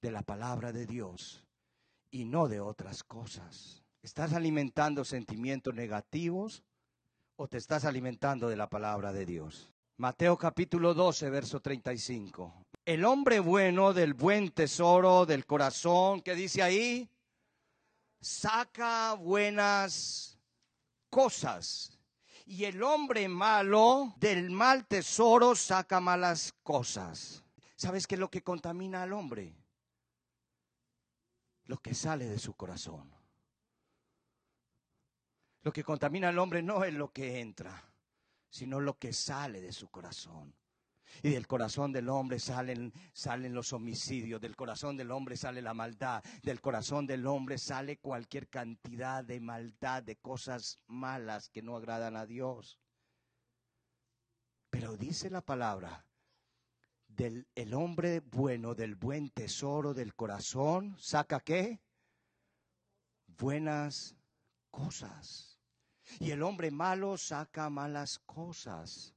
de 0.00 0.10
la 0.10 0.22
palabra 0.22 0.72
de 0.72 0.86
Dios 0.86 1.44
y 2.10 2.24
no 2.24 2.48
de 2.48 2.58
otras 2.58 3.04
cosas. 3.04 3.82
¿Estás 4.00 4.32
alimentando 4.32 5.04
sentimientos 5.04 5.74
negativos 5.74 6.64
o 7.36 7.48
te 7.48 7.58
estás 7.58 7.84
alimentando 7.84 8.48
de 8.48 8.56
la 8.56 8.70
palabra 8.70 9.12
de 9.12 9.26
Dios? 9.26 9.70
Mateo 9.98 10.38
capítulo 10.38 10.94
12, 10.94 11.28
verso 11.28 11.60
35. 11.60 12.64
El 12.86 13.04
hombre 13.04 13.40
bueno 13.40 13.92
del 13.92 14.14
buen 14.14 14.52
tesoro 14.52 15.26
del 15.26 15.44
corazón, 15.44 16.22
que 16.22 16.34
dice 16.34 16.62
ahí, 16.62 17.10
saca 18.22 19.12
buenas 19.12 20.38
cosas 21.10 21.93
y 22.46 22.64
el 22.64 22.82
hombre 22.82 23.28
malo 23.28 24.14
del 24.18 24.50
mal 24.50 24.86
tesoro 24.86 25.54
saca 25.54 26.00
malas 26.00 26.54
cosas. 26.62 27.42
¿Sabes 27.76 28.06
qué 28.06 28.14
es 28.14 28.20
lo 28.20 28.30
que 28.30 28.42
contamina 28.42 29.02
al 29.02 29.12
hombre? 29.12 29.54
Lo 31.64 31.78
que 31.78 31.94
sale 31.94 32.26
de 32.26 32.38
su 32.38 32.54
corazón. 32.54 33.10
Lo 35.62 35.72
que 35.72 35.82
contamina 35.82 36.28
al 36.28 36.38
hombre 36.38 36.62
no 36.62 36.84
es 36.84 36.92
lo 36.92 37.10
que 37.12 37.40
entra, 37.40 37.82
sino 38.50 38.80
lo 38.80 38.98
que 38.98 39.14
sale 39.14 39.62
de 39.62 39.72
su 39.72 39.88
corazón. 39.88 40.54
Y 41.22 41.30
del 41.30 41.46
corazón 41.46 41.92
del 41.92 42.08
hombre 42.08 42.38
salen, 42.38 42.92
salen 43.12 43.54
los 43.54 43.72
homicidios, 43.72 44.40
del 44.40 44.56
corazón 44.56 44.96
del 44.96 45.10
hombre 45.10 45.36
sale 45.36 45.62
la 45.62 45.74
maldad, 45.74 46.22
del 46.42 46.60
corazón 46.60 47.06
del 47.06 47.26
hombre 47.26 47.58
sale 47.58 47.98
cualquier 47.98 48.48
cantidad 48.48 49.24
de 49.24 49.40
maldad, 49.40 50.02
de 50.02 50.16
cosas 50.16 50.80
malas 50.86 51.48
que 51.48 51.62
no 51.62 51.76
agradan 51.76 52.16
a 52.16 52.26
Dios. 52.26 52.78
Pero 54.70 54.96
dice 54.96 55.30
la 55.30 55.40
palabra, 55.40 56.04
del 57.06 57.46
el 57.54 57.74
hombre 57.74 58.20
bueno, 58.20 58.74
del 58.74 58.96
buen 58.96 59.30
tesoro 59.30 59.94
del 59.94 60.14
corazón, 60.14 60.96
saca 60.98 61.40
qué? 61.40 61.80
Buenas 63.26 64.16
cosas. 64.70 65.58
Y 66.18 66.30
el 66.32 66.42
hombre 66.42 66.70
malo 66.70 67.16
saca 67.16 67.70
malas 67.70 68.18
cosas. 68.18 69.13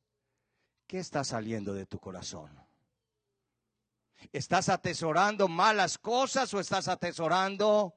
¿Qué 0.88 1.00
está 1.00 1.26
saliendo 1.26 1.74
de 1.74 1.86
tu 1.86 2.00
corazón? 2.00 2.50
¿Estás 4.32 4.70
atesorando 4.70 5.50
malas 5.50 5.98
cosas 5.98 6.54
o 6.54 6.60
estás 6.60 6.88
atesorando 6.88 7.94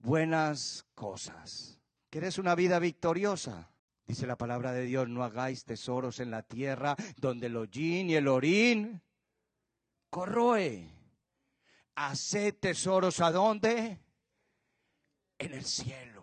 buenas 0.00 0.84
cosas? 0.94 1.80
¿Quieres 2.10 2.38
una 2.38 2.56
vida 2.56 2.80
victoriosa? 2.80 3.70
Dice 4.06 4.26
la 4.26 4.36
palabra 4.36 4.72
de 4.72 4.82
Dios, 4.82 5.08
no 5.08 5.22
hagáis 5.22 5.64
tesoros 5.64 6.18
en 6.20 6.30
la 6.30 6.42
tierra 6.42 6.96
donde 7.16 7.46
el 7.46 7.56
hollín 7.56 8.10
y 8.10 8.16
el 8.16 8.28
orín 8.28 9.02
corroe. 10.10 10.92
Haced 11.94 12.54
tesoros 12.60 13.20
a 13.20 13.30
dónde? 13.30 14.00
En 15.38 15.52
el 15.52 15.64
cielo. 15.64 16.15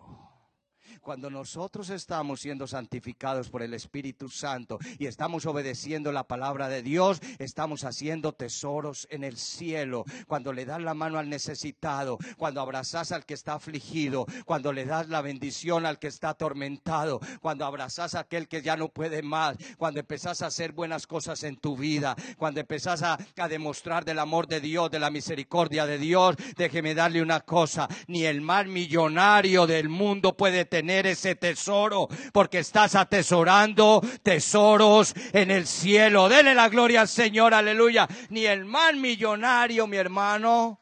Cuando 1.04 1.28
nosotros 1.28 1.90
estamos 1.90 2.40
siendo 2.40 2.66
santificados 2.66 3.50
por 3.50 3.62
el 3.62 3.74
Espíritu 3.74 4.30
Santo 4.30 4.78
y 4.98 5.04
estamos 5.04 5.44
obedeciendo 5.44 6.12
la 6.12 6.24
palabra 6.24 6.70
de 6.70 6.80
Dios, 6.80 7.20
estamos 7.38 7.84
haciendo 7.84 8.32
tesoros 8.32 9.06
en 9.10 9.22
el 9.22 9.36
cielo. 9.36 10.06
Cuando 10.26 10.54
le 10.54 10.64
das 10.64 10.80
la 10.80 10.94
mano 10.94 11.18
al 11.18 11.28
necesitado, 11.28 12.16
cuando 12.38 12.62
abrazas 12.62 13.12
al 13.12 13.26
que 13.26 13.34
está 13.34 13.52
afligido, 13.52 14.24
cuando 14.46 14.72
le 14.72 14.86
das 14.86 15.10
la 15.10 15.20
bendición 15.20 15.84
al 15.84 15.98
que 15.98 16.06
está 16.06 16.30
atormentado, 16.30 17.20
cuando 17.42 17.66
abrazas 17.66 18.14
a 18.14 18.20
aquel 18.20 18.48
que 18.48 18.62
ya 18.62 18.78
no 18.78 18.88
puede 18.88 19.20
más, 19.22 19.58
cuando 19.76 20.00
empezás 20.00 20.40
a 20.40 20.46
hacer 20.46 20.72
buenas 20.72 21.06
cosas 21.06 21.42
en 21.42 21.56
tu 21.56 21.76
vida, 21.76 22.16
cuando 22.38 22.60
empezás 22.60 23.02
a, 23.02 23.18
a 23.36 23.48
demostrar 23.48 24.06
del 24.06 24.20
amor 24.20 24.46
de 24.46 24.62
Dios, 24.62 24.90
de 24.90 25.00
la 25.00 25.10
misericordia 25.10 25.84
de 25.84 25.98
Dios, 25.98 26.36
déjeme 26.56 26.94
darle 26.94 27.20
una 27.20 27.40
cosa, 27.40 27.88
ni 28.06 28.24
el 28.24 28.40
mal 28.40 28.68
millonario 28.68 29.66
del 29.66 29.90
mundo 29.90 30.34
puede 30.34 30.64
tener 30.94 31.06
ese 31.08 31.34
tesoro, 31.34 32.08
porque 32.32 32.60
estás 32.60 32.94
atesorando 32.94 34.00
tesoros 34.22 35.12
en 35.32 35.50
el 35.50 35.66
cielo. 35.66 36.28
Dele 36.28 36.54
la 36.54 36.68
gloria 36.68 37.00
al 37.00 37.08
Señor, 37.08 37.52
aleluya. 37.52 38.06
Ni 38.30 38.46
el 38.46 38.64
mal 38.64 38.96
millonario, 38.96 39.88
mi 39.88 39.96
hermano, 39.96 40.80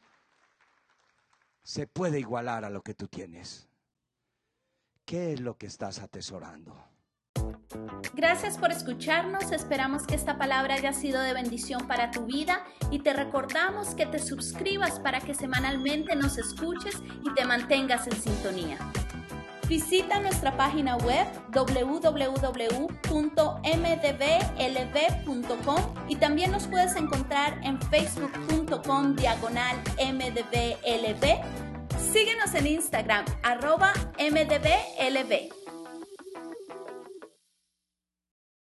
se 1.63 1.87
puede 1.87 2.21
igualar 2.21 2.65
a 2.65 2.71
lo 2.71 2.83
que 2.83 2.95
tú 2.95 3.09
tienes. 3.09 3.69
¿Qué 5.07 5.33
es 5.33 5.41
lo 5.41 5.57
que 5.57 5.67
estás 5.67 5.99
atesorando? 6.01 6.89
Gracias 8.15 8.59
por 8.59 8.71
escucharnos, 8.71 9.51
esperamos 9.51 10.07
que 10.07 10.15
esta 10.15 10.37
palabra 10.37 10.75
haya 10.75 10.93
sido 10.93 11.23
de 11.23 11.33
bendición 11.33 11.89
para 11.89 12.11
tu 12.11 12.27
vida 12.27 12.67
y 12.91 12.99
te 12.99 13.15
recordamos 13.15 13.95
que 13.95 14.05
te 14.05 14.19
suscribas 14.19 15.01
para 15.01 15.21
que 15.21 15.33
semanalmente 15.35 16.15
nos 16.15 16.37
escuches 16.37 16.97
y 17.25 17.33
te 17.33 17.47
mantengas 17.47 18.07
en 18.07 18.21
sintonía. 18.21 18.79
Visita 19.73 20.21
nuestra 20.21 20.55
página 20.55 20.99
web 20.99 21.27
www.mdblb.com 21.51 22.91
y 26.09 26.17
también 26.17 26.51
nos 26.51 26.67
puedes 26.67 26.95
encontrar 26.95 27.59
en 27.63 27.81
facebook.com 27.81 29.17
diagonal 29.17 29.79
mdblb. 29.97 31.25
Síguenos 32.13 32.55
en 32.55 32.67
Instagram 32.67 33.25
arroba 33.43 33.95
mdblb. 34.19 35.62